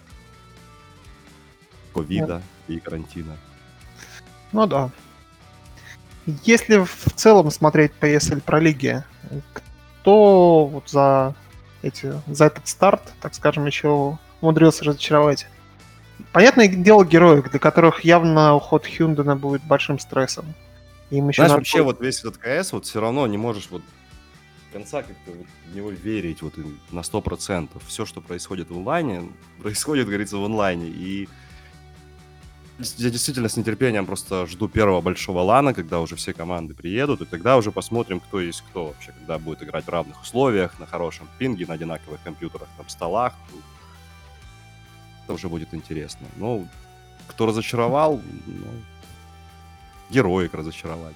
[1.92, 3.36] ковида и карантина.
[4.52, 4.90] Ну да.
[6.44, 9.02] Если в целом смотреть по ESL про лиги,
[9.52, 11.34] кто вот за
[11.82, 15.46] эти, за этот старт, так скажем, еще умудрился разочаровать?
[16.32, 20.46] Понятное дело, герои, для которых явно уход Хюндена будет большим стрессом.
[21.10, 23.82] Им еще Знаешь, вообще вот весь этот КС вот все равно не можешь вот
[24.72, 26.54] конца как-то вот в него верить вот
[26.90, 27.82] на сто процентов.
[27.86, 29.30] Все, что происходит в онлайне,
[29.62, 30.88] происходит, говорится, в онлайне.
[30.88, 31.28] И
[32.96, 37.26] я действительно с нетерпением просто жду первого большого лана, когда уже все команды приедут, и
[37.26, 41.28] тогда уже посмотрим, кто есть кто вообще, когда будет играть в равных условиях, на хорошем
[41.38, 43.34] пинге, на одинаковых компьютерах, там, столах.
[45.28, 46.26] Уже будет интересно.
[46.36, 46.66] Ну,
[47.28, 48.66] кто разочаровал, ну,
[50.11, 51.14] Heroic разочаровали.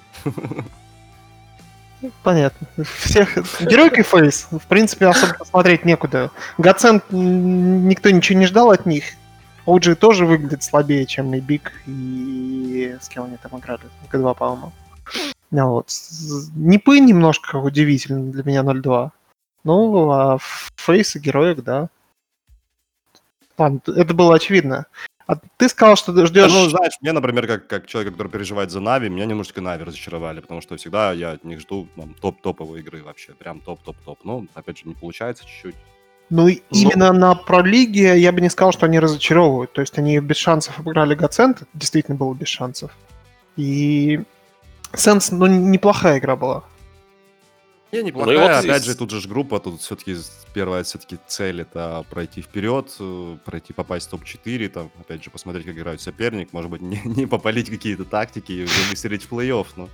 [2.23, 2.67] Понятно.
[2.83, 4.47] Всех Heroic и FaZe.
[4.51, 6.31] В принципе, особо посмотреть некуда.
[6.57, 9.03] Godsent никто ничего не ждал от них.
[9.65, 13.81] OG тоже выглядит слабее, чем и BIG, и с кем они там играли?
[14.11, 14.71] G2, по-моему.
[15.51, 15.89] Ну, вот.
[16.55, 19.11] NiP ы немножко удивительно для меня 0-2.
[19.65, 20.37] Ну, а
[20.77, 21.89] FaZe и Heroic, да.
[23.57, 24.85] Ладно, это было очевидно.
[25.27, 26.49] А ты сказал, что ты ждешь...
[26.49, 30.39] ну, знаешь, мне, например, как, как человек, который переживает за Нави, меня немножечко Нави разочаровали,
[30.39, 34.19] потому что всегда я от них жду там, топ-топовые игры вообще, прям топ-топ-топ.
[34.23, 35.75] Ну, опять же, не получается чуть-чуть.
[36.29, 36.49] Ну, Но...
[36.71, 39.73] именно на пролиге я бы не сказал, что они разочаровывают.
[39.73, 42.91] То есть они без шансов обыграли Гацент, действительно было без шансов.
[43.57, 44.21] И
[44.93, 46.63] Сенс, ну, неплохая игра была.
[47.91, 48.35] Не, неплохая.
[48.35, 48.93] Ну, вот Опять здесь...
[48.93, 50.15] же, тут же группа, тут все-таки
[50.53, 55.65] первая все-таки цель это пройти вперед, э, пройти, попасть в топ-4, там, опять же, посмотреть,
[55.65, 59.89] как играет соперник, может быть, не, не попалить какие-то тактики и выстрелить в плей-офф, но...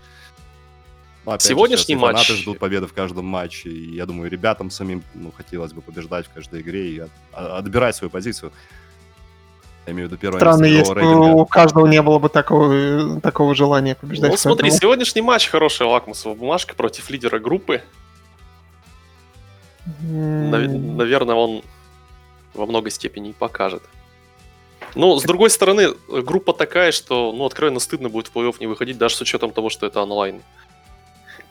[1.26, 2.28] Ну, Сегодняшний матч...
[2.28, 6.26] Фанаты ждут победы в каждом матче, и я думаю, ребятам самим ну, хотелось бы побеждать
[6.26, 8.52] в каждой игре и от, а, отбирать свою позицию.
[9.86, 13.96] Я имею в виду первое Странно, если у каждого не было бы такого, такого желания
[13.96, 14.32] побеждать.
[14.32, 17.82] Ну, смотри, сегодняшний матч хорошая лакмусовая бумажка против лидера группы.
[20.02, 20.96] Mm.
[20.96, 21.64] Наверное, он
[22.54, 23.84] во много степени покажет.
[24.96, 28.98] Но, с другой стороны, группа такая, что, ну, откровенно стыдно будет в плей-офф не выходить,
[28.98, 30.42] даже с учетом того, что это онлайн.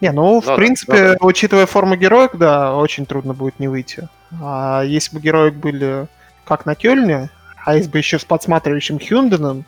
[0.01, 1.17] Не, ну, в принципе, да.
[1.21, 4.09] учитывая форму героек, да, очень трудно будет не выйти.
[4.41, 6.07] А если бы героек были
[6.45, 7.31] как на Кёльне,
[7.65, 9.65] а если бы еще с подсматривающим Хюнденом,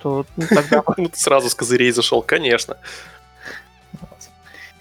[0.00, 0.82] то ну, тогда...
[0.96, 2.76] Ну, ты сразу с козырей зашел, конечно.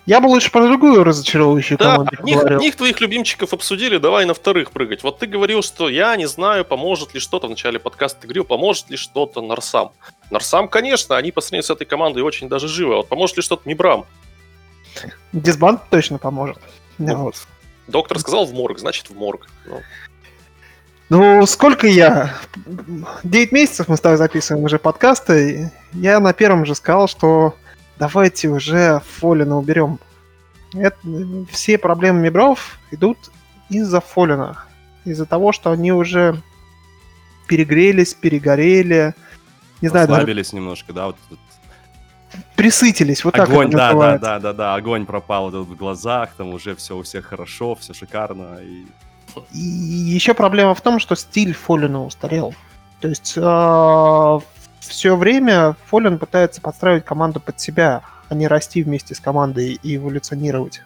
[0.06, 2.58] Я бы лучше про другую разочаровывающую да, команду одних, говорил.
[2.60, 5.04] одних твоих любимчиков обсудили, давай на вторых прыгать.
[5.04, 8.22] Вот ты говорил, что я не знаю, поможет ли что-то в начале подкаста.
[8.22, 9.92] Ты говорил, поможет ли что-то Нарсам.
[10.32, 12.94] Нарсам, конечно, они по сравнению с этой командой очень даже живы.
[12.94, 14.06] А вот поможет ли что-то Мибрам?
[15.34, 16.60] Дисбанд точно поможет.
[16.98, 17.36] Ну, Вот.
[17.88, 19.50] Доктор сказал в морг, значит в морг.
[19.66, 19.82] Ну,
[21.10, 22.36] Ну, сколько я?
[23.24, 25.72] 9 месяцев мы с тобой записываем уже подкасты.
[25.94, 27.56] Я на первом же сказал, что
[27.98, 30.00] давайте уже Фолина уберем.
[30.74, 30.98] Это-
[31.50, 33.18] все проблемы Мибров идут
[33.70, 34.66] из-за Фолина.
[35.06, 36.42] Из-за того, что они уже
[37.48, 39.16] перегрелись, перегорели.
[39.82, 41.16] Не знаю, даже Ослабились немножко, да, вот
[42.58, 43.24] присытились.
[43.24, 44.26] Вот так огонь, да, да, называется.
[44.26, 47.94] да, да, да, огонь пропал вот в глазах, там уже все у всех хорошо, все
[47.94, 48.86] шикарно, и
[49.54, 52.54] И еще проблема в том, что стиль Фолина устарел.
[53.02, 59.20] То есть все время Фолин пытается подстраивать команду под себя, а не расти вместе с
[59.20, 60.82] командой и эволюционировать.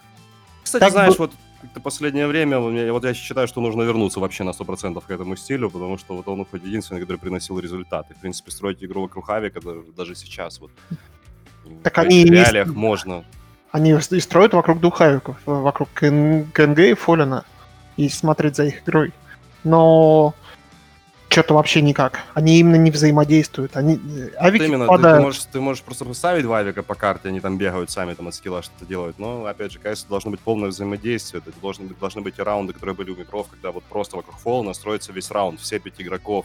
[0.62, 4.42] Кстати, Так знаешь, бы- вот как-то последнее время, вот я считаю, что нужно вернуться вообще
[4.44, 8.14] на 100% к этому стилю, потому что вот он хоть единственный, который приносил результаты.
[8.14, 9.60] В принципе, строить игру вокруг Авика
[9.96, 10.70] даже, сейчас вот.
[11.84, 13.24] Так в они не реалиях с- можно.
[13.70, 17.44] Они и строят вокруг духавиков, вокруг КН- КНГ и Фолина,
[17.96, 19.12] и смотреть за их игрой.
[19.64, 20.34] Но
[21.32, 22.20] что-то вообще никак.
[22.34, 23.76] Они именно не взаимодействуют.
[23.76, 23.98] Они...
[24.38, 25.22] Авики Вот именно, ты, ты попадают.
[25.22, 28.62] можешь, ты можешь просто поставить Вавика по карте, они там бегают сами, там от скилла
[28.62, 29.18] что-то делают.
[29.18, 31.42] Но, опять же, конечно, должно быть полное взаимодействие.
[31.44, 34.36] Это должны быть, должны быть и раунды, которые были у Микров, когда вот просто вокруг
[34.36, 36.44] фола настроится весь раунд, все пять игроков.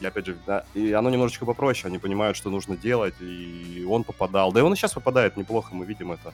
[0.00, 4.04] И опять же, да, и оно немножечко попроще, они понимают, что нужно делать, и он
[4.04, 4.52] попадал.
[4.52, 6.32] Да и он и сейчас попадает неплохо, мы видим это.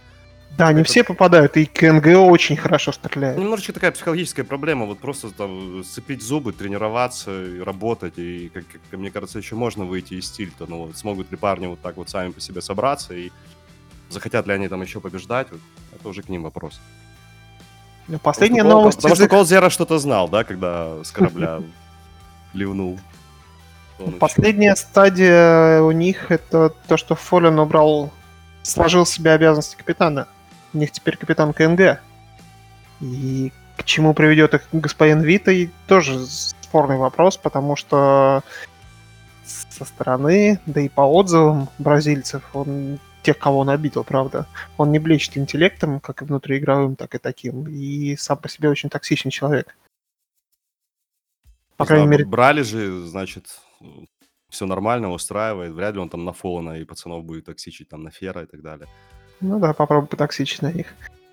[0.56, 3.38] Да, не это- все попадают, и КНГ очень хорошо стреляет.
[3.38, 9.00] Немножечко такая психологическая проблема, вот просто там сцепить зубы, тренироваться, и работать, и, как, как
[9.00, 12.08] мне кажется, еще можно выйти из стиля-то, ну вот смогут ли парни вот так вот
[12.08, 13.30] сами по себе собраться, и
[14.10, 15.60] захотят ли они там еще побеждать, вот,
[15.92, 16.80] это уже к ним вопрос.
[18.06, 21.62] Ну, Последняя Потому новость Потому что их- Кол Зера что-то знал, да, когда с корабля
[22.52, 23.00] ливнул.
[23.98, 28.12] Еще- Последняя стадия у них это то, что Фолин убрал,
[28.62, 30.28] сложил себе обязанности капитана.
[30.74, 32.00] У них теперь капитан КНГ.
[33.00, 38.42] И к чему приведет их господин Витой, тоже спорный вопрос, потому что
[39.44, 44.46] со стороны, да и по отзывам бразильцев, он тех, кого он обидел, правда,
[44.76, 48.90] он не блещет интеллектом, как и внутриигровым, так и таким, и сам по себе очень
[48.90, 49.76] токсичный человек.
[51.76, 53.46] По Не крайней знаю, мере, Брали же, значит,
[54.48, 55.72] все нормально, устраивает.
[55.72, 58.62] Вряд ли он там на Фолана и пацанов будет токсичить, там, на Фера и так
[58.62, 58.88] далее.
[59.40, 60.86] Ну да, попробуй потоксичить на них.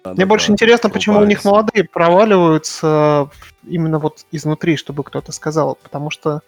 [0.03, 3.29] Да, Мне да, больше да, интересно, почему у них молодые проваливаются
[3.67, 5.77] именно вот изнутри, чтобы кто-то сказал.
[5.81, 6.41] Потому что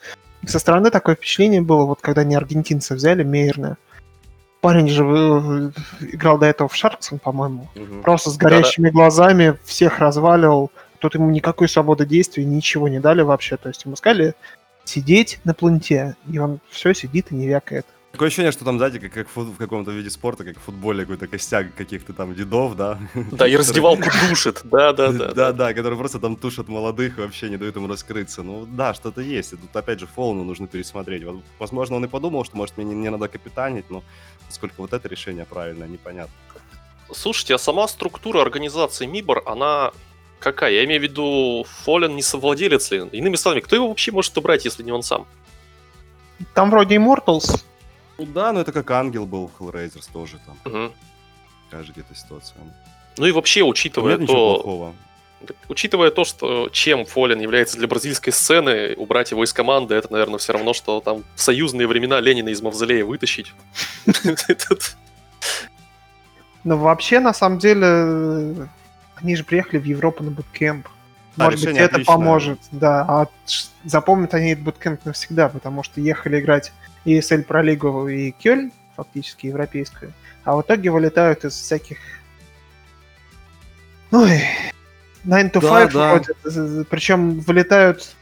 [0.46, 3.78] со стороны такое впечатление было, вот когда они аргентинца взяли, Мейерна.
[4.62, 5.72] Парень же э,
[6.14, 7.68] играл до этого в Шарксон, по-моему.
[7.76, 8.02] мгм.
[8.02, 8.56] Просто с Да-да.
[8.56, 10.72] горящими глазами всех разваливал.
[11.00, 13.58] Тут ему никакой свободы действий, ничего не дали вообще.
[13.58, 14.36] То есть ему сказали
[14.86, 17.86] сидеть на планете, и он все сидит и не вякает.
[18.14, 21.02] Такое ощущение, что там, знаете, как, как фут- в каком-то виде спорта, как в футболе,
[21.02, 23.00] какой-то костяк каких-то там дедов, да?
[23.32, 24.62] Да, и раздевалку душит.
[24.66, 25.32] Да, да, да.
[25.32, 28.44] Да, да, которые просто там тушат молодых и вообще не дают им раскрыться.
[28.44, 29.54] Ну да, что-то есть.
[29.54, 31.24] И тут опять же Фолну нужно пересмотреть.
[31.58, 34.04] Возможно, он и подумал, что может мне не, не надо капитанить, но
[34.46, 36.36] насколько вот это решение правильное, непонятно.
[37.12, 39.92] Слушайте, а сама структура организации Мибор, она
[40.38, 40.72] какая?
[40.72, 43.00] Я имею в виду, Фолен не совладелец ли?
[43.12, 45.26] Иными словами, кто его вообще может убрать, если не он сам?
[46.54, 47.64] Там вроде Immortals,
[48.26, 50.58] Ну да, но это как ангел был в Hellraisers тоже там.
[50.66, 50.94] Мгм.
[51.70, 52.58] Такая же где-то ситуация.
[53.18, 54.94] Ну и вообще, учитывая нет то, плохого.
[55.70, 60.40] учитывая то, что чем Фолен является для бразильской сцены, убрать его из команды, это, наверное,
[60.40, 63.54] все равно, что там в союзные времена Ленина из Мавзолея вытащить.
[64.48, 64.96] Этот-
[66.64, 68.68] Но вообще, на самом деле,
[69.16, 70.88] они же приехали в Европу на буткемп.
[71.36, 72.06] Да, Может быть, это отличное.
[72.16, 73.02] поможет, да.
[73.08, 73.28] А
[73.84, 76.72] запомнят они этот буткемп навсегда, потому что ехали играть
[77.06, 81.98] ESL Pro Лигу и Кёльн, фактически европейскую, а в итоге вылетают из всяких...
[84.12, 84.42] Ой,
[85.24, 86.14] 9 to Да, 5 да.
[86.14, 88.16] выходят, причем вылетают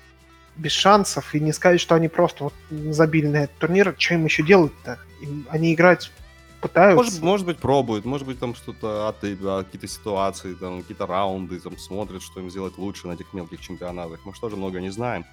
[0.55, 2.53] без шансов, и не сказать, что они просто вот
[2.93, 4.99] забили на этот турнир, что им еще делать-то?
[5.21, 6.11] Им- Они играть
[6.61, 7.03] пытаются.
[7.03, 11.59] Может, может быть, пробуют, может быть, там что-то, от- а, какие-то ситуации, там, какие-то раунды,
[11.59, 14.19] там, смотрят, что им сделать лучше на этих мелких чемпионатах.
[14.25, 15.25] Мы же тоже много не знаем.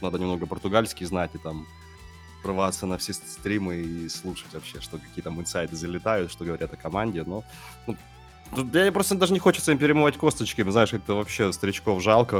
[0.00, 1.66] Надо немного португальский знать и там
[2.42, 6.76] врываться на все стримы и слушать вообще, что какие там инсайты залетают, что говорят о
[6.76, 7.44] команде, но...
[7.86, 7.96] ну,
[8.72, 12.36] я просто даже не хочется им перемывать косточки, знаешь, как-то вообще старичков жалко,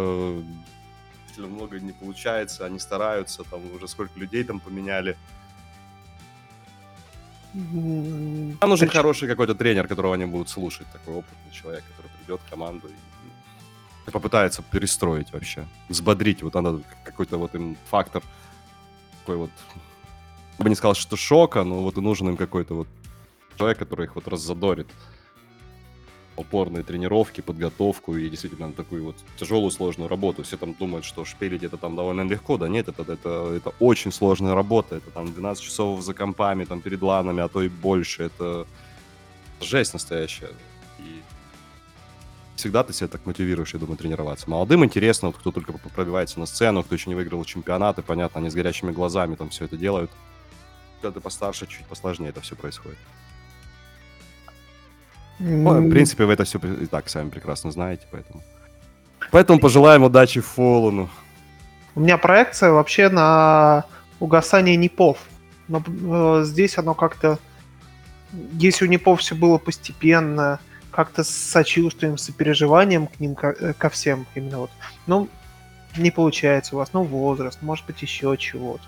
[1.36, 5.16] много не получается, они стараются, там уже сколько людей там поменяли.
[7.54, 12.40] Нам нужен причем- хороший какой-то тренер, которого они будут слушать, такой опытный человек, который придет
[12.40, 12.88] в команду
[14.06, 16.42] и попытается перестроить вообще, взбодрить.
[16.42, 18.22] Вот надо какой-то вот им фактор
[19.20, 19.50] такой вот,
[20.58, 22.88] бы не сказал, что шока, но вот и нужен им какой-то вот
[23.56, 24.88] человек, который их вот раззадорит.
[26.36, 30.42] упорные тренировки, подготовку и действительно такую вот тяжелую, сложную работу.
[30.42, 32.56] Все там думают, что шпилить это там довольно легко.
[32.56, 34.96] Да нет, это, это, это очень сложная работа.
[34.96, 38.24] Это там 12 часов за компами, там перед ланами, а то и больше.
[38.24, 38.66] Это
[39.60, 40.50] жесть настоящая.
[40.98, 41.20] И
[42.56, 44.48] всегда ты себя так мотивируешь, я думаю, тренироваться.
[44.48, 48.50] Молодым интересно, вот кто только пробивается на сцену, кто еще не выиграл чемпионаты, понятно, они
[48.50, 50.10] с горящими глазами там все это делают.
[51.02, 52.98] Когда ты постарше, чуть посложнее это все происходит.
[55.40, 58.40] Ну, в принципе, вы это все и так сами прекрасно знаете, поэтому...
[59.32, 61.10] Поэтому пожелаем удачи Фоллану.
[61.96, 63.84] У меня проекция вообще на
[64.20, 65.18] угасание Непов.
[65.66, 67.40] Но э, здесь оно как-то...
[68.52, 70.60] Если у Непов все было постепенно,
[70.92, 74.70] как-то с сочувствием, с сопереживанием к ним, ко, э, ко всем именно вот.
[75.08, 75.28] Ну,
[75.96, 78.84] не получается у вас, ну, возраст, может быть, еще чего-то.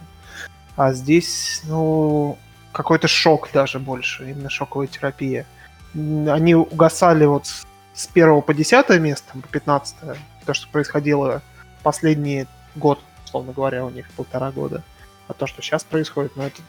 [0.77, 2.39] А здесь, ну,
[2.73, 5.47] какой-то шок даже больше, именно шоковая терапия
[5.95, 7.47] они угасали вот
[7.95, 9.97] с первого по десятое место, по 15
[10.45, 11.43] то, что происходило
[11.83, 14.83] последний год, условно говоря, у них полтора года.
[15.29, 16.61] А то, что сейчас происходит, ну это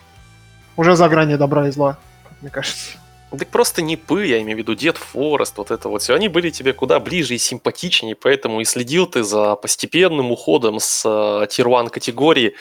[0.77, 2.97] уже за гранью добра и зла, как мне кажется.
[3.31, 6.13] Так просто не пы, я имею в виду Дед Форест, вот это вот все.
[6.13, 11.03] Они были тебе куда ближе и симпатичнее, поэтому и следил ты за постепенным уходом с
[11.05, 12.55] э, тир категории,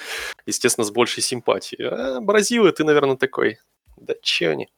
[0.47, 1.89] естественно, с большей симпатией.
[1.89, 3.59] А Бразилы ты, наверное, такой.
[3.97, 4.69] Да че они?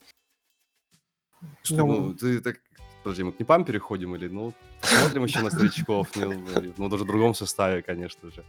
[1.62, 2.56] Что, ну, ну, ты так...
[3.02, 6.34] Подожди, мы к Непам переходим или, ну, смотрим еще на старичков, ну,
[6.76, 8.44] ну, даже в другом составе, конечно же.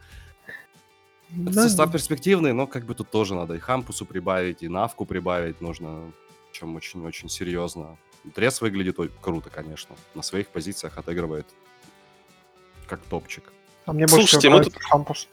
[1.29, 1.63] Да.
[1.63, 6.11] Состав перспективный, но как бы тут тоже надо и Хампусу прибавить, и Навку прибавить нужно,
[6.57, 7.97] чем очень-очень серьезно.
[8.33, 9.95] Трес выглядит круто, конечно.
[10.15, 11.45] На своих позициях отыгрывает
[12.87, 13.51] как топчик.
[13.85, 14.75] А мне больше Слушайте, мы тут...
[14.81, 15.27] Хампус.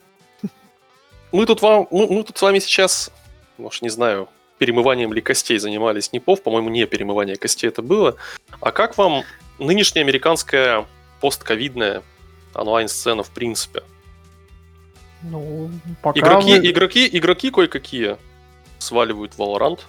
[1.33, 3.11] Мы тут, вам, мы, мы тут с вами сейчас,
[3.59, 8.16] может, не знаю, перемыванием ли костей занимались Непов, по-моему, не перемывание костей это было.
[8.61, 9.25] А как вам
[9.59, 10.87] нынешняя американская
[11.20, 12.03] постковидная
[12.55, 13.83] онлайн-сцена в принципе?
[15.22, 15.70] Ну,
[16.03, 16.70] пока игроки, мы...
[16.70, 18.16] игроки, игроки кое-какие
[18.79, 19.81] сваливают Valorant.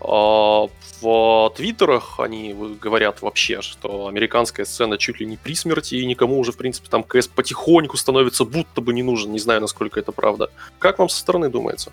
[0.00, 0.68] А
[1.00, 6.38] в твиттерах они говорят вообще, что американская сцена чуть ли не при смерти, и никому
[6.38, 9.32] уже, в принципе, там КС потихоньку становится будто бы не нужен.
[9.32, 10.50] Не знаю, насколько это правда.
[10.78, 11.92] Как вам со стороны думается?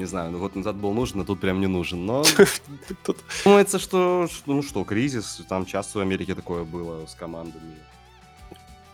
[0.00, 2.06] не знаю, ну год назад был нужен, а тут прям не нужен.
[2.06, 2.24] Но
[3.44, 7.76] думается, что, ну что, кризис, там часто в Америке такое было с командами.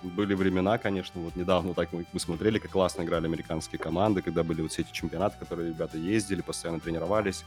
[0.02, 4.42] Были времена, конечно, вот недавно так мы, мы смотрели, как классно играли американские команды, когда
[4.42, 7.44] были вот все эти чемпионаты, которые ребята ездили, постоянно тренировались,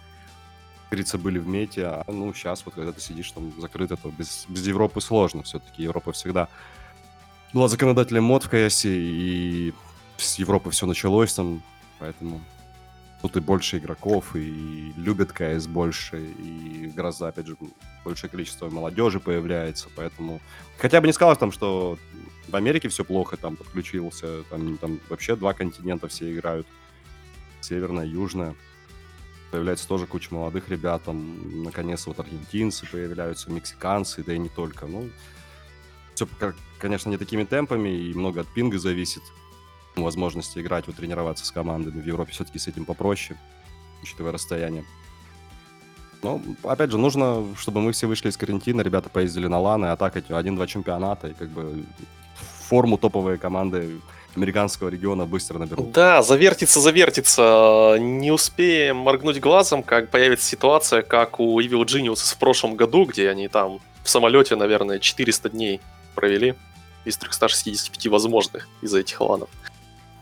[0.89, 4.45] говорится, были в мете, а ну сейчас вот когда ты сидишь там закрыто, то без,
[4.49, 5.83] без Европы сложно все-таки.
[5.83, 6.47] Европа всегда
[7.53, 9.73] была законодателем мод в КС, и
[10.17, 11.61] с Европы все началось там,
[11.99, 12.41] поэтому
[13.21, 17.57] Тут и больше игроков, и любят КС больше, и гроза, опять же,
[18.05, 20.39] большее количество молодежи появляется, поэтому...
[20.77, 21.97] Хотя бы не сказал там, что
[22.47, 26.65] в Америке все плохо, там подключился, там, там вообще два континента все играют,
[27.59, 28.55] северная, южная.
[29.51, 34.85] Появляется тоже куча молодых ребят, там, наконец, вот аргентинцы появляются, мексиканцы, да и не только.
[34.85, 35.09] Ну,
[36.13, 36.27] все,
[36.77, 39.23] конечно, не такими темпами, и много от пинга зависит
[39.95, 41.99] возможности играть, вот тренироваться с командами.
[41.99, 43.39] В Европе все-таки с этим попроще,
[44.03, 44.85] учитывая расстояние.
[46.21, 49.95] Но, опять же, нужно, чтобы мы все вышли из карантина, ребята поездили на ланы, а
[49.95, 51.85] так эти один-два чемпионата, и как бы
[52.67, 53.99] форму топовые команды
[54.39, 55.91] американского региона быстро наберут.
[55.91, 57.97] Да, завертится, завертится.
[57.99, 63.29] Не успеем моргнуть глазом, как появится ситуация, как у Evil Genius в прошлом году, где
[63.29, 65.81] они там в самолете, наверное, 400 дней
[66.15, 66.55] провели
[67.05, 69.49] из 365 возможных из-за этих ланов.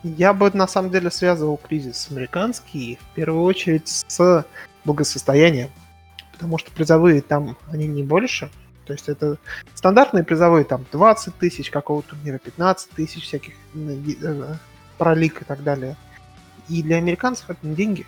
[0.03, 4.45] Я бы на самом деле связывал кризис американский в первую очередь с
[4.85, 5.69] благосостоянием.
[6.31, 8.49] Потому что призовые там, они не больше.
[8.87, 9.37] То есть это
[9.75, 14.55] стандартные призовые, там 20 тысяч какого-то турнира, 15 тысяч всяких э,
[14.97, 15.97] пролик и так далее.
[16.69, 18.05] И для американцев это не деньги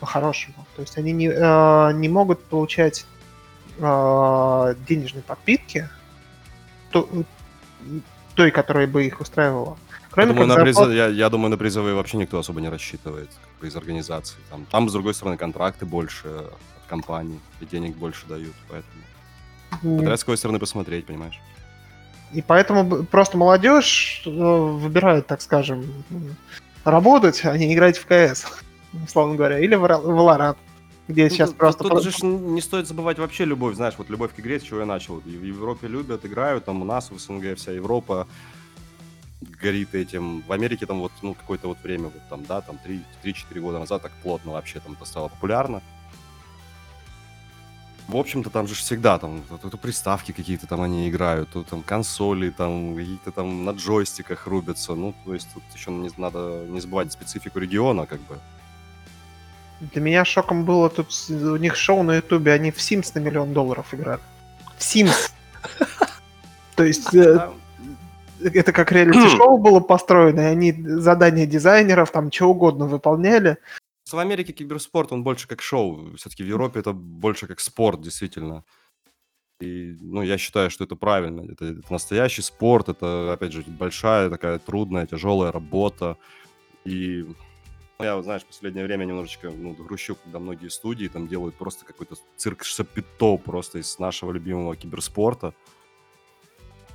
[0.00, 0.66] по-хорошему.
[0.74, 3.06] То есть они не, э, не могут получать
[3.78, 5.88] э, денежные подпитки
[6.90, 7.08] то,
[8.34, 9.76] той, которая бы их устраивала.
[10.10, 10.78] Кроме я, думаю, на приз...
[10.78, 14.38] я, я думаю, на призовые вообще никто особо не рассчитывает как бы, из организации.
[14.50, 19.02] Там, там, с другой стороны, контракты больше от компаний, и денег больше дают, поэтому...
[19.80, 21.40] Смотря с какой стороны посмотреть, понимаешь?
[22.32, 25.84] И поэтому просто молодежь э, выбирает, так скажем,
[26.84, 28.46] работать, а не играть в КС,
[29.04, 30.56] условно говоря, или в Valorant,
[31.06, 31.84] где ну, сейчас тут, просто...
[31.84, 34.86] Тут же не стоит забывать вообще любовь, знаешь, вот любовь к игре, с чего я
[34.86, 35.20] начал.
[35.20, 38.26] В Европе любят, играют, там у нас в СНГ вся Европа
[39.40, 40.42] горит этим.
[40.42, 42.78] В Америке там вот, ну, какое-то вот время, вот там, да, там
[43.24, 45.82] 3-4 года назад так плотно вообще там это стало популярно.
[48.08, 51.82] В общем-то, там же ж всегда там то, приставки какие-то там они играют, то там
[51.82, 54.94] консоли, там какие-то там на джойстиках рубятся.
[54.94, 58.38] Ну, то есть тут еще не, надо не забывать специфику региона, как бы.
[59.80, 63.52] Для меня шоком было тут у них шоу на Ютубе, они в Sims на миллион
[63.52, 64.22] долларов играли.
[64.78, 65.30] В Sims.
[66.76, 67.50] То есть э,
[68.40, 73.58] это как реалити-шоу было построено, и они задания дизайнеров там что угодно выполняли.
[74.12, 76.14] В Америке киберспорт, он больше как шоу.
[76.16, 78.64] Все-таки в Европе это больше как спорт, действительно.
[79.60, 81.50] И, ну, я считаю, что это правильно.
[81.50, 86.16] Это, это настоящий спорт, это, опять же, большая такая трудная, тяжелая работа.
[86.84, 87.26] И
[87.98, 91.84] ну, я, знаешь, в последнее время немножечко ну, грущу, когда многие студии там делают просто
[91.84, 95.52] какой-то цирк шапито просто из нашего любимого киберспорта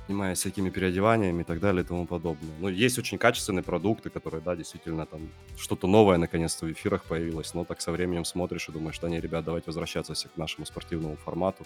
[0.06, 2.54] занимаясь всякими переодеваниями и так далее и тому подобное.
[2.60, 7.54] Ну, есть очень качественные продукты, которые, да, действительно, там, что-то новое наконец-то в эфирах появилось,
[7.54, 10.66] но так со временем смотришь и думаешь, что не, ребят, давайте возвращаться все к нашему
[10.66, 11.64] спортивному формату.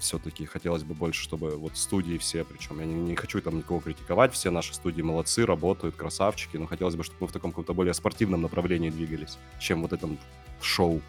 [0.00, 3.80] Все-таки хотелось бы больше, чтобы вот студии все, причем я не, не хочу там никого
[3.80, 7.74] критиковать, все наши студии молодцы, работают, красавчики, но хотелось бы, чтобы мы в таком каком-то
[7.74, 10.18] более спортивном направлении двигались, чем вот этом
[10.62, 11.02] шоу.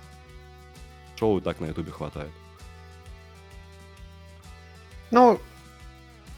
[1.15, 2.31] Шоу и так на ютубе хватает.
[5.11, 5.39] Ну,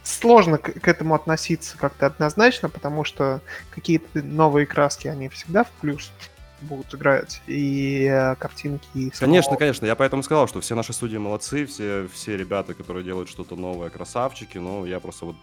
[0.04, 3.42] сложно к, к этому относиться как-то однозначно, потому что
[3.72, 6.12] какие-то новые краски, они всегда в плюс
[6.62, 7.42] будут играть.
[7.48, 9.86] И э, картинки, и самого- Конечно, конечно.
[9.86, 13.90] Я поэтому сказал, что все наши студии молодцы, все, все ребята, которые делают что-то новое,
[13.90, 14.58] красавчики.
[14.58, 15.36] Но я просто вот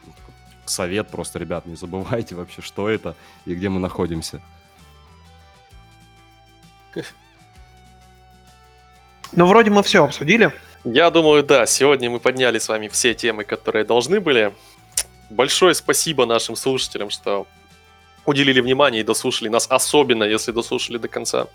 [0.67, 4.41] совет просто, ребят, не забывайте вообще, что это и где мы находимся.
[9.33, 10.53] Ну, вроде мы все обсудили.
[10.85, 14.55] Я думаю, да, сегодня мы подняли с вами все темы, которые должны были.
[15.29, 17.47] Большое спасибо нашим слушателям, что
[18.25, 21.47] уделили внимание и дослушали нас, особенно если дослушали до конца.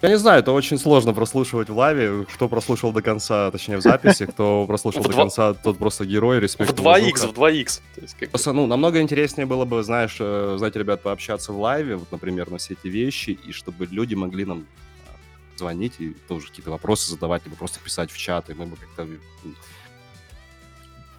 [0.00, 2.24] Я не знаю, это очень сложно прослушивать в лайве.
[2.32, 6.70] Кто прослушал до конца, точнее в записи, кто прослушал до конца, тот просто герой, респект.
[6.70, 7.26] В 2х, уважуха.
[7.26, 7.80] в 2х.
[7.96, 11.52] То есть, как бы, Просто, ну, намного интереснее было бы, знаешь, э, знаете, ребят, пообщаться
[11.52, 14.66] в лайве, вот, например, на все эти вещи, и чтобы люди могли нам
[15.58, 19.06] звонить и тоже какие-то вопросы задавать, либо просто писать в чат, и мы бы как-то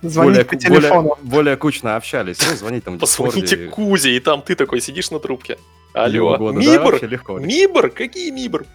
[0.02, 1.10] Звонить по телефону.
[1.10, 2.38] более, более кучно общались.
[2.50, 3.68] Ну, звонить там Позвоните.
[3.68, 5.58] Кузе, и там ты такой сидишь на трубке.
[5.94, 6.62] Алло, угодно.
[6.62, 6.92] Да, Мибр?
[6.92, 7.40] вообще легко.
[7.40, 7.90] Мибр?
[7.90, 8.66] Какие Мибр?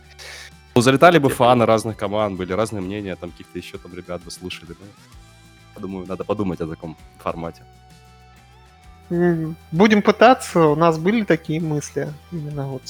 [0.75, 4.23] Ну, залетали бы Я фаны разных команд, были разные мнения, там каких-то еще там ребят
[4.23, 4.69] бы слушали.
[4.69, 4.87] Ну,
[5.77, 7.63] я думаю, надо подумать о таком формате.
[9.71, 10.61] Будем пытаться.
[10.67, 12.13] У нас были такие мысли.
[12.33, 12.83] Именно вот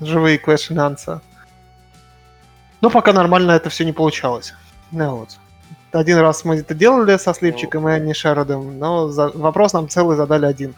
[0.00, 1.20] живые Clutch Answer.
[2.80, 4.54] Но пока нормально это все не получалось.
[4.90, 5.30] Ну вот.
[5.92, 10.46] Один раз мы это делали со Сливчиком и Анишаредом, но за- вопрос нам целый задали
[10.46, 10.74] один.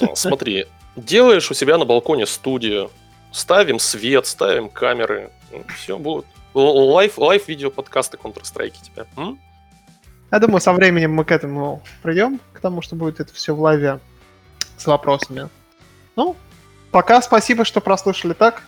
[0.00, 2.90] Ну, Смотри, делаешь у себя на балконе студию,
[3.32, 5.30] ставим свет, ставим камеры,
[5.76, 6.26] все будет.
[6.54, 9.06] Л- Live, live видео подкасты Counter-Strike тебе.
[9.16, 9.38] М?
[10.30, 13.60] Я думаю, со временем мы к этому придем, к тому, что будет это все в
[13.60, 13.98] live -е
[14.76, 15.48] с вопросами.
[16.16, 16.36] Ну,
[16.90, 18.62] пока спасибо, что прослушали так.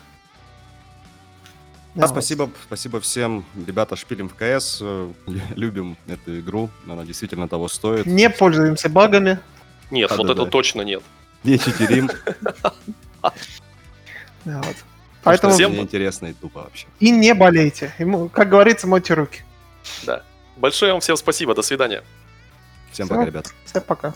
[1.94, 2.10] Да, вот.
[2.10, 3.44] спасибо, спасибо всем.
[3.66, 5.10] Ребята, шпилим в КС, э,
[5.56, 8.06] любим эту игру, она действительно того стоит.
[8.06, 9.38] Не пользуемся багами.
[9.90, 10.50] Нет, Да, вот да, это да.
[10.50, 11.02] точно нет.
[11.44, 12.08] Не читерим,
[14.44, 14.76] Вот.
[15.22, 16.86] поэтому всем- интересно и тупо вообще.
[16.98, 17.92] и не болейте.
[17.98, 19.42] Ему, как говорится, мойте руки.
[20.56, 22.02] Большое вам всем спасибо, до свидания.
[22.92, 23.52] Всем пока, ребят.
[23.64, 24.14] Всем пока.